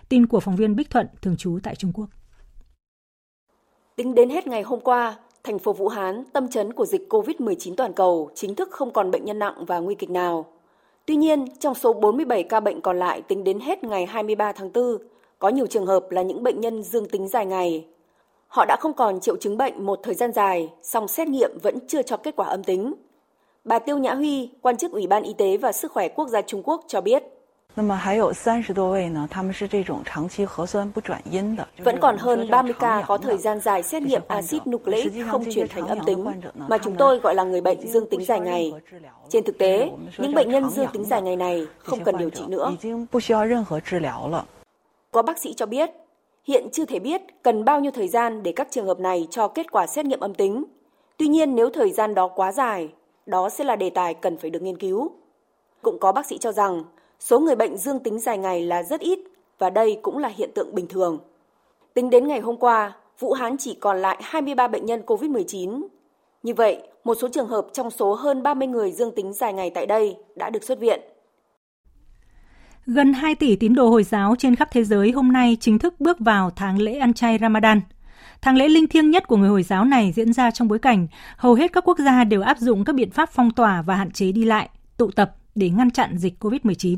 [0.08, 2.08] Tin của phóng viên Bích Thuận thường trú tại Trung Quốc.
[3.96, 7.74] Tính đến hết ngày hôm qua, thành phố Vũ Hán, tâm chấn của dịch COVID-19
[7.76, 10.46] toàn cầu, chính thức không còn bệnh nhân nặng và nguy kịch nào.
[11.06, 14.72] Tuy nhiên, trong số 47 ca bệnh còn lại tính đến hết ngày 23 tháng
[14.72, 14.98] 4,
[15.38, 17.86] có nhiều trường hợp là những bệnh nhân dương tính dài ngày.
[18.48, 21.78] Họ đã không còn triệu chứng bệnh một thời gian dài, song xét nghiệm vẫn
[21.88, 22.94] chưa cho kết quả âm tính.
[23.64, 26.42] Bà Tiêu Nhã Huy, quan chức Ủy ban Y tế và Sức khỏe Quốc gia
[26.42, 27.22] Trung Quốc cho biết,
[27.75, 31.67] 那么还有三十多位呢，他们是这种长期核酸不转阴的。
[31.83, 35.67] Vẫn còn hơn 30 ca có thời gian dài xét nghiệm axit nucleic không chuyển
[35.67, 36.25] thành âm tính,
[36.67, 38.73] mà chúng tôi gọi là người bệnh dương tính dài ngày.
[39.29, 42.43] Trên thực tế, những bệnh nhân dương tính dài ngày này không cần điều trị
[42.47, 42.71] nữa.
[45.11, 45.89] Có bác sĩ cho biết,
[46.43, 49.47] hiện chưa thể biết cần bao nhiêu thời gian để các trường hợp này cho
[49.47, 50.63] kết quả xét nghiệm âm tính.
[51.17, 52.89] Tuy nhiên nếu thời gian đó quá dài,
[53.25, 55.11] đó sẽ là đề tài cần phải được nghiên cứu.
[55.81, 56.83] Cũng có bác sĩ cho rằng
[57.24, 59.18] số người bệnh dương tính dài ngày là rất ít
[59.58, 61.18] và đây cũng là hiện tượng bình thường.
[61.94, 65.82] Tính đến ngày hôm qua, Vũ Hán chỉ còn lại 23 bệnh nhân COVID-19.
[66.42, 69.70] Như vậy, một số trường hợp trong số hơn 30 người dương tính dài ngày
[69.70, 71.00] tại đây đã được xuất viện.
[72.86, 76.00] Gần 2 tỷ tín đồ Hồi giáo trên khắp thế giới hôm nay chính thức
[76.00, 77.80] bước vào tháng lễ ăn chay Ramadan.
[78.40, 81.06] Tháng lễ linh thiêng nhất của người Hồi giáo này diễn ra trong bối cảnh
[81.36, 84.10] hầu hết các quốc gia đều áp dụng các biện pháp phong tỏa và hạn
[84.10, 86.96] chế đi lại, tụ tập để ngăn chặn dịch COVID-19.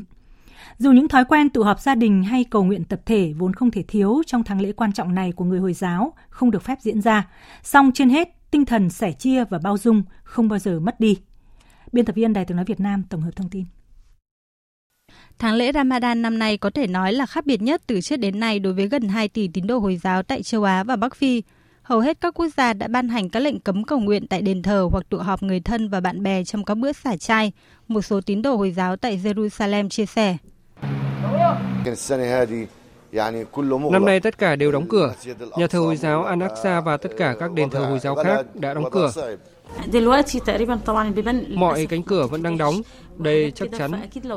[0.77, 3.71] Dù những thói quen tụ họp gia đình hay cầu nguyện tập thể vốn không
[3.71, 6.77] thể thiếu trong tháng lễ quan trọng này của người Hồi giáo không được phép
[6.81, 7.27] diễn ra,
[7.63, 11.17] song trên hết tinh thần sẻ chia và bao dung không bao giờ mất đi.
[11.91, 13.65] Biên tập viên Đài tiếng nói Việt Nam tổng hợp thông tin.
[15.39, 18.39] Tháng lễ Ramadan năm nay có thể nói là khác biệt nhất từ trước đến
[18.39, 21.15] nay đối với gần 2 tỷ tín đồ Hồi giáo tại châu Á và Bắc
[21.15, 21.43] Phi.
[21.81, 24.61] Hầu hết các quốc gia đã ban hành các lệnh cấm cầu nguyện tại đền
[24.61, 27.51] thờ hoặc tụ họp người thân và bạn bè trong các bữa xả chay,
[27.87, 30.37] một số tín đồ Hồi giáo tại Jerusalem chia sẻ.
[33.91, 35.13] Năm nay tất cả đều đóng cửa.
[35.57, 38.73] Nhà thờ Hồi giáo Al-Aqsa và tất cả các đền thờ Hồi giáo khác đã
[38.73, 39.11] đóng cửa.
[41.49, 42.81] Mọi cánh cửa vẫn đang đóng.
[43.17, 43.91] Đây chắc chắn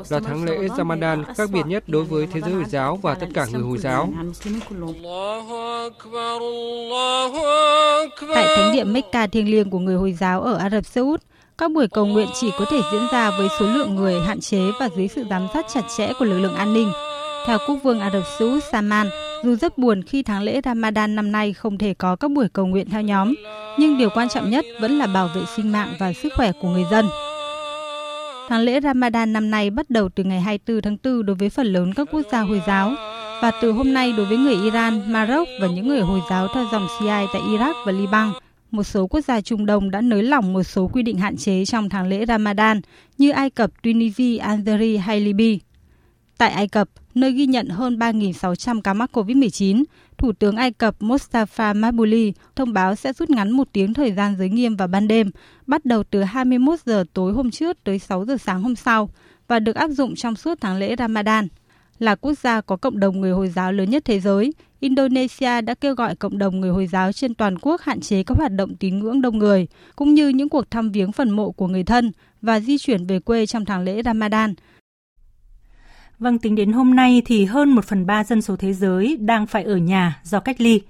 [0.08, 3.26] là tháng lễ Ramadan khác biệt nhất đối với thế giới Hồi giáo và tất
[3.34, 4.08] cả người Hồi giáo.
[8.34, 11.22] Tại thánh địa Mecca thiêng liêng của người Hồi giáo ở Ả Rập Xê Út,
[11.58, 14.60] các buổi cầu nguyện chỉ có thể diễn ra với số lượng người hạn chế
[14.80, 16.92] và dưới sự giám sát chặt chẽ của lực lượng an ninh.
[17.48, 19.10] Theo quốc vương Ả Rập Xê Út Salman,
[19.44, 22.66] dù rất buồn khi tháng lễ Ramadan năm nay không thể có các buổi cầu
[22.66, 23.34] nguyện theo nhóm,
[23.78, 26.68] nhưng điều quan trọng nhất vẫn là bảo vệ sinh mạng và sức khỏe của
[26.68, 27.06] người dân.
[28.48, 31.66] Tháng lễ Ramadan năm nay bắt đầu từ ngày 24 tháng 4 đối với phần
[31.66, 32.94] lớn các quốc gia Hồi giáo
[33.42, 36.66] và từ hôm nay đối với người Iran, Maroc và những người Hồi giáo theo
[36.72, 38.32] dòng Shia tại Iraq và Liban.
[38.70, 41.64] Một số quốc gia Trung Đông đã nới lỏng một số quy định hạn chế
[41.64, 42.80] trong tháng lễ Ramadan
[43.18, 45.64] như Ai Cập, Tunisia, Algeria hay Libya.
[46.38, 46.88] Tại Ai Cập,
[47.20, 49.84] nơi ghi nhận hơn 3.600 ca mắc COVID-19,
[50.18, 54.36] Thủ tướng Ai Cập Mustafa Mabouli thông báo sẽ rút ngắn một tiếng thời gian
[54.38, 55.30] giới nghiêm vào ban đêm,
[55.66, 59.10] bắt đầu từ 21 giờ tối hôm trước tới 6 giờ sáng hôm sau
[59.48, 61.48] và được áp dụng trong suốt tháng lễ Ramadan.
[61.98, 65.74] Là quốc gia có cộng đồng người Hồi giáo lớn nhất thế giới, Indonesia đã
[65.74, 68.76] kêu gọi cộng đồng người Hồi giáo trên toàn quốc hạn chế các hoạt động
[68.76, 69.66] tín ngưỡng đông người,
[69.96, 72.12] cũng như những cuộc thăm viếng phần mộ của người thân
[72.42, 74.54] và di chuyển về quê trong tháng lễ Ramadan.
[76.18, 79.46] Vâng, tính đến hôm nay thì hơn 1 phần 3 dân số thế giới đang
[79.46, 80.80] phải ở nhà do cách ly.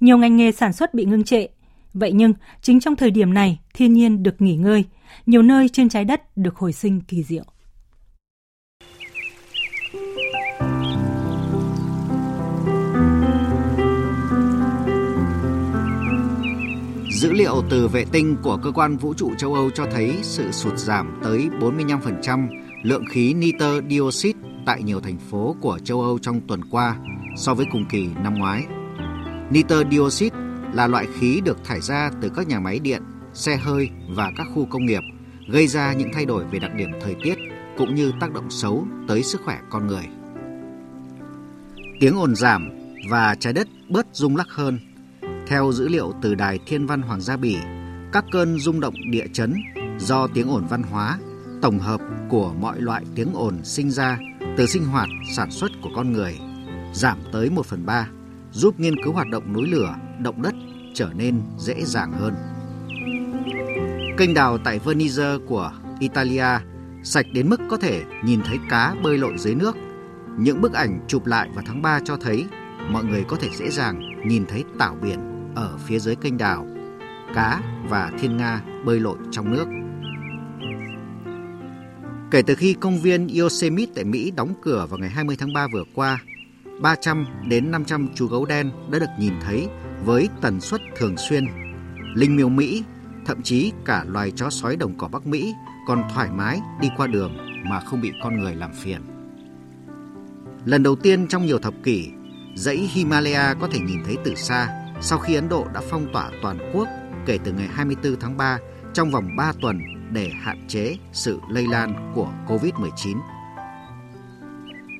[0.00, 1.46] Nhiều ngành nghề sản xuất bị ngưng trệ.
[1.94, 4.84] Vậy nhưng, chính trong thời điểm này, thiên nhiên được nghỉ ngơi.
[5.26, 7.44] Nhiều nơi trên trái đất được hồi sinh kỳ diệu.
[17.12, 20.50] Dữ liệu từ vệ tinh của cơ quan vũ trụ châu Âu cho thấy sự
[20.52, 22.48] sụt giảm tới 45%
[22.82, 26.96] lượng khí nitơ dioxide tại nhiều thành phố của châu Âu trong tuần qua
[27.36, 28.66] so với cùng kỳ năm ngoái.
[29.50, 30.36] Nitơ dioxide
[30.72, 33.02] là loại khí được thải ra từ các nhà máy điện,
[33.34, 35.02] xe hơi và các khu công nghiệp,
[35.48, 37.38] gây ra những thay đổi về đặc điểm thời tiết
[37.78, 40.04] cũng như tác động xấu tới sức khỏe con người.
[42.00, 42.70] Tiếng ồn giảm
[43.10, 44.78] và trái đất bớt rung lắc hơn.
[45.46, 47.56] Theo dữ liệu từ Đài Thiên văn Hoàng gia Bỉ,
[48.12, 49.54] các cơn rung động địa chấn
[49.98, 51.18] do tiếng ồn văn hóa,
[51.62, 54.18] tổng hợp của mọi loại tiếng ồn sinh ra
[54.56, 56.38] từ sinh hoạt sản xuất của con người
[56.92, 58.08] giảm tới 1 phần 3,
[58.52, 60.54] giúp nghiên cứu hoạt động núi lửa, động đất
[60.94, 62.34] trở nên dễ dàng hơn.
[64.16, 66.58] Kênh đào tại Venice của Italia
[67.02, 69.76] sạch đến mức có thể nhìn thấy cá bơi lội dưới nước.
[70.38, 72.46] Những bức ảnh chụp lại vào tháng 3 cho thấy
[72.90, 76.66] mọi người có thể dễ dàng nhìn thấy tảo biển ở phía dưới kênh đào,
[77.34, 79.79] cá và thiên nga bơi lội trong nước.
[82.30, 85.68] Kể từ khi công viên Yosemite tại Mỹ đóng cửa vào ngày 20 tháng 3
[85.72, 86.22] vừa qua,
[86.80, 89.68] 300 đến 500 chú gấu đen đã được nhìn thấy
[90.04, 91.46] với tần suất thường xuyên.
[92.14, 92.84] Linh miêu Mỹ,
[93.26, 95.54] thậm chí cả loài chó sói đồng cỏ Bắc Mỹ
[95.86, 97.36] còn thoải mái đi qua đường
[97.70, 99.00] mà không bị con người làm phiền.
[100.64, 102.08] Lần đầu tiên trong nhiều thập kỷ,
[102.54, 104.68] dãy Himalaya có thể nhìn thấy từ xa
[105.00, 106.88] sau khi Ấn Độ đã phong tỏa toàn quốc
[107.26, 108.58] kể từ ngày 24 tháng 3
[108.94, 113.18] trong vòng 3 tuần để hạn chế sự lây lan của COVID-19.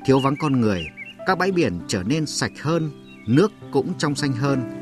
[0.04, 0.86] Thiếu vắng con người,
[1.26, 2.90] các bãi biển trở nên sạch hơn,
[3.26, 4.80] nước cũng trong xanh hơn.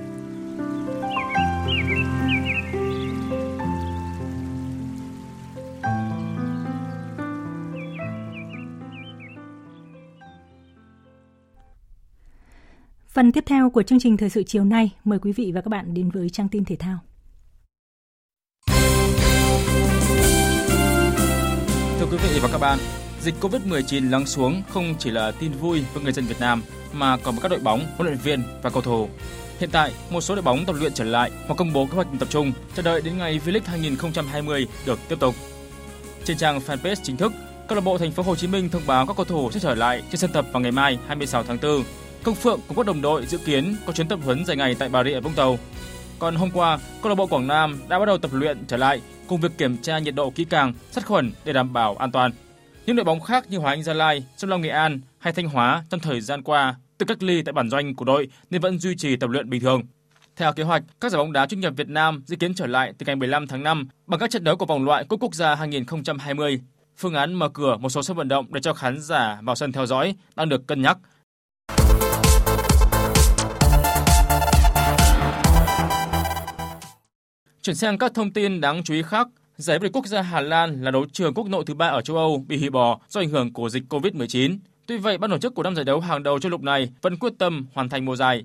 [13.08, 15.68] Phần tiếp theo của chương trình thời sự chiều nay, mời quý vị và các
[15.68, 16.98] bạn đến với trang tin thể thao.
[22.10, 22.78] Quý vị và các bạn,
[23.20, 27.16] dịch Covid-19 lắng xuống không chỉ là tin vui với người dân Việt Nam mà
[27.16, 29.08] còn với các đội bóng, huấn luyện viên và cầu thủ.
[29.58, 32.06] Hiện tại, một số đội bóng tập luyện trở lại hoặc công bố kế hoạch
[32.18, 35.34] tập trung chờ đợi đến ngày V-League 2020 được tiếp tục.
[36.24, 37.32] Trên trang fanpage chính thức,
[37.68, 39.74] câu lạc bộ Thành phố Hồ Chí Minh thông báo các cầu thủ sẽ trở
[39.74, 41.82] lại trên sân tập vào ngày mai 26 tháng 4.
[42.22, 44.88] Công Phượng cùng các đồng đội dự kiến có chuyến tập huấn dài ngày tại
[44.88, 45.58] Bà Rịa Vũng Tàu.
[46.18, 49.00] Còn hôm qua, câu lạc bộ Quảng Nam đã bắt đầu tập luyện trở lại
[49.28, 52.32] cùng việc kiểm tra nhiệt độ kỹ càng, sát khuẩn để đảm bảo an toàn.
[52.86, 55.48] Những đội bóng khác như Hòa Anh Gia Lai, Sông Long Nghệ An hay Thanh
[55.48, 58.78] Hóa trong thời gian qua tự cách ly tại bản doanh của đội nên vẫn
[58.78, 59.82] duy trì tập luyện bình thường.
[60.36, 62.92] Theo kế hoạch, các giải bóng đá chuyên nghiệp Việt Nam dự kiến trở lại
[62.98, 65.54] từ ngày 15 tháng 5 bằng các trận đấu của vòng loại cúp quốc gia
[65.54, 66.60] 2020.
[66.96, 69.72] Phương án mở cửa một số sân vận động để cho khán giả vào sân
[69.72, 70.98] theo dõi đang được cân nhắc
[77.62, 80.40] Chuyển sang các thông tin đáng chú ý khác, giải vô địch quốc gia Hà
[80.40, 83.20] Lan là đấu trường quốc nội thứ ba ở châu Âu bị hủy bỏ do
[83.20, 84.58] ảnh hưởng của dịch Covid-19.
[84.86, 87.16] Tuy vậy, ban tổ chức của năm giải đấu hàng đầu châu lục này vẫn
[87.16, 88.44] quyết tâm hoàn thành mùa giải.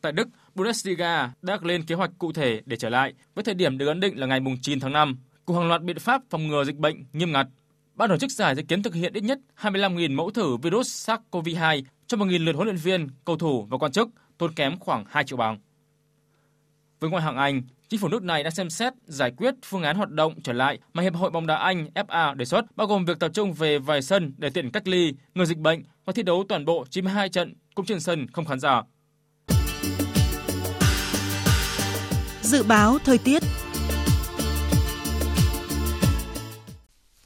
[0.00, 3.78] Tại Đức, Bundesliga đã lên kế hoạch cụ thể để trở lại với thời điểm
[3.78, 6.64] được ấn định là ngày 9 tháng 5, cùng hàng loạt biện pháp phòng ngừa
[6.64, 7.46] dịch bệnh nghiêm ngặt.
[7.94, 11.82] Ban tổ chức giải dự kiến thực hiện ít nhất 25.000 mẫu thử virus SARS-CoV-2
[12.06, 15.24] cho 1.000 lượt huấn luyện viên, cầu thủ và quan chức, tốn kém khoảng 2
[15.24, 15.58] triệu bảng.
[17.00, 19.96] Với ngoại hạng Anh, chính phủ nước này đã xem xét giải quyết phương án
[19.96, 23.04] hoạt động trở lại mà Hiệp hội bóng đá Anh FA đề xuất, bao gồm
[23.04, 26.22] việc tập trung về vài sân để tiện cách ly, ngừa dịch bệnh và thi
[26.22, 28.82] đấu toàn bộ 92 trận cũng trên sân không khán giả.
[32.42, 33.42] Dự báo thời tiết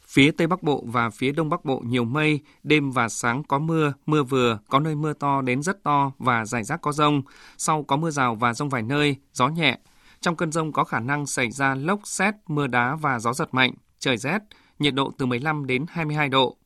[0.06, 3.58] Phía Tây Bắc Bộ và phía Đông Bắc Bộ nhiều mây, đêm và sáng có
[3.58, 7.22] mưa, mưa vừa, có nơi mưa to đến rất to và rải rác có rông.
[7.58, 9.78] Sau có mưa rào và rông vài nơi, gió nhẹ.
[10.20, 13.54] Trong cơn rông có khả năng xảy ra lốc xét, mưa đá và gió giật
[13.54, 14.38] mạnh, trời rét,
[14.78, 16.56] nhiệt độ từ 15 đến 22 độ.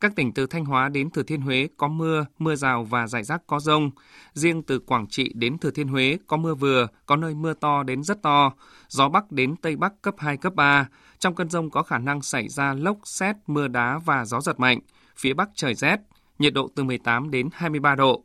[0.00, 3.22] Các tỉnh từ Thanh Hóa đến Thừa Thiên Huế có mưa, mưa rào và rải
[3.22, 3.90] rác có rông.
[4.32, 7.82] Riêng từ Quảng Trị đến Thừa Thiên Huế có mưa vừa, có nơi mưa to
[7.82, 8.52] đến rất to.
[8.88, 10.88] Gió Bắc đến Tây Bắc cấp 2, cấp 3.
[11.18, 14.60] Trong cơn rông có khả năng xảy ra lốc, xét, mưa đá và gió giật
[14.60, 14.80] mạnh.
[15.16, 16.00] Phía Bắc trời rét,
[16.38, 18.24] nhiệt độ từ 18 đến 23 độ.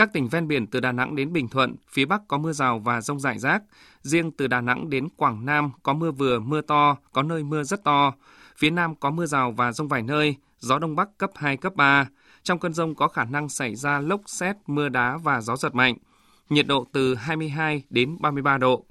[0.00, 2.78] Các tỉnh ven biển từ Đà Nẵng đến Bình Thuận, phía Bắc có mưa rào
[2.78, 3.62] và rông rải rác.
[4.02, 7.62] Riêng từ Đà Nẵng đến Quảng Nam có mưa vừa, mưa to, có nơi mưa
[7.62, 8.12] rất to.
[8.56, 11.76] Phía Nam có mưa rào và rông vài nơi, gió Đông Bắc cấp 2, cấp
[11.76, 12.08] 3.
[12.42, 15.74] Trong cơn rông có khả năng xảy ra lốc xét, mưa đá và gió giật
[15.74, 15.96] mạnh.
[16.48, 18.84] Nhiệt độ từ 22 đến 33 độ.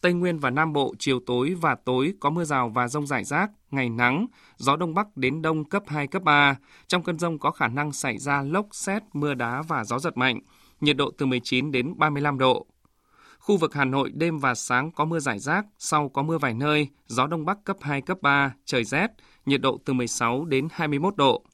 [0.00, 3.24] Tây Nguyên và Nam Bộ chiều tối và tối có mưa rào và rông rải
[3.24, 4.26] rác, ngày nắng,
[4.56, 6.56] gió Đông Bắc đến Đông cấp 2, cấp 3.
[6.86, 10.16] Trong cơn rông có khả năng xảy ra lốc, xét, mưa đá và gió giật
[10.16, 10.40] mạnh,
[10.80, 12.66] nhiệt độ từ 19 đến 35 độ.
[13.38, 16.54] Khu vực Hà Nội đêm và sáng có mưa rải rác, sau có mưa vài
[16.54, 19.10] nơi, gió đông bắc cấp 2, cấp 3, trời rét,
[19.46, 21.44] nhiệt độ từ 16 đến 21 độ.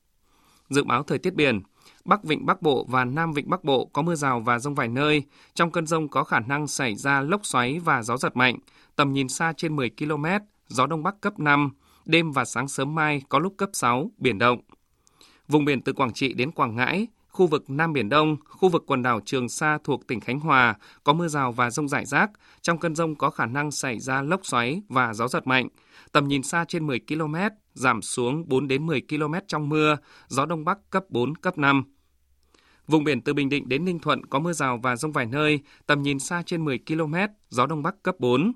[0.68, 1.62] Dự báo thời tiết biển,
[2.04, 4.88] Bắc Vịnh Bắc Bộ và Nam Vịnh Bắc Bộ có mưa rào và rông vài
[4.88, 5.22] nơi.
[5.54, 8.58] Trong cơn rông có khả năng xảy ra lốc xoáy và gió giật mạnh,
[8.96, 10.26] tầm nhìn xa trên 10 km,
[10.68, 11.70] gió Đông Bắc cấp 5,
[12.04, 14.60] đêm và sáng sớm mai có lúc cấp 6, biển động.
[15.48, 18.84] Vùng biển từ Quảng Trị đến Quảng Ngãi, khu vực Nam Biển Đông, khu vực
[18.86, 20.74] quần đảo Trường Sa thuộc tỉnh Khánh Hòa
[21.04, 22.30] có mưa rào và rông rải rác.
[22.62, 25.68] Trong cơn rông có khả năng xảy ra lốc xoáy và gió giật mạnh.
[26.12, 27.34] Tầm nhìn xa trên 10 km,
[27.74, 29.96] giảm xuống 4 đến 10 km trong mưa,
[30.28, 31.84] gió Đông Bắc cấp 4, cấp 5.
[32.86, 35.60] Vùng biển từ Bình Định đến Ninh Thuận có mưa rào và rông vài nơi,
[35.86, 37.14] tầm nhìn xa trên 10 km,
[37.48, 38.52] gió Đông Bắc cấp 4.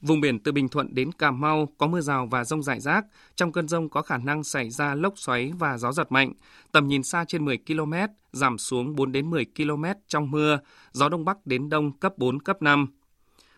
[0.00, 3.04] Vùng biển từ Bình Thuận đến Cà Mau có mưa rào và rông rải rác.
[3.34, 6.32] Trong cơn rông có khả năng xảy ra lốc xoáy và gió giật mạnh.
[6.72, 7.94] Tầm nhìn xa trên 10 km,
[8.32, 10.58] giảm xuống 4 đến 10 km trong mưa.
[10.92, 12.86] Gió Đông Bắc đến Đông cấp 4, cấp 5.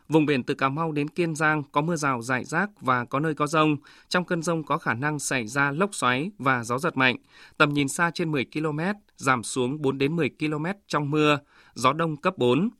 [0.08, 3.20] Vùng biển từ Cà Mau đến Kiên Giang có mưa rào rải rác và có
[3.20, 3.76] nơi có rông.
[4.08, 7.16] Trong cơn rông có khả năng xảy ra lốc xoáy và gió giật mạnh.
[7.56, 8.80] Tầm nhìn xa trên 10 km,
[9.16, 11.38] giảm xuống 4 đến 10 km trong mưa.
[11.74, 12.70] Gió đông cấp 4.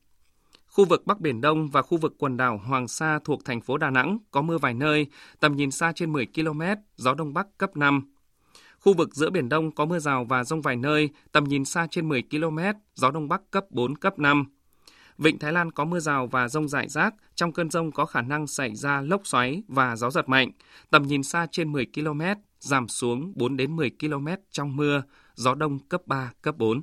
[0.66, 3.78] Khu vực Bắc Biển Đông và khu vực quần đảo Hoàng Sa thuộc thành phố
[3.78, 5.06] Đà Nẵng có mưa vài nơi,
[5.40, 6.62] tầm nhìn xa trên 10 km,
[6.96, 8.02] gió Đông Bắc cấp 5.
[8.78, 11.86] Khu vực giữa Biển Đông có mưa rào và rông vài nơi, tầm nhìn xa
[11.90, 12.58] trên 10 km,
[12.94, 14.44] gió Đông Bắc cấp 4, cấp 5.
[15.18, 18.22] Vịnh Thái Lan có mưa rào và rông rải rác, trong cơn rông có khả
[18.22, 20.50] năng xảy ra lốc xoáy và gió giật mạnh,
[20.90, 22.20] tầm nhìn xa trên 10 km,
[22.60, 25.02] giảm xuống 4 đến 10 km trong mưa,
[25.34, 26.82] gió đông cấp 3, cấp 4.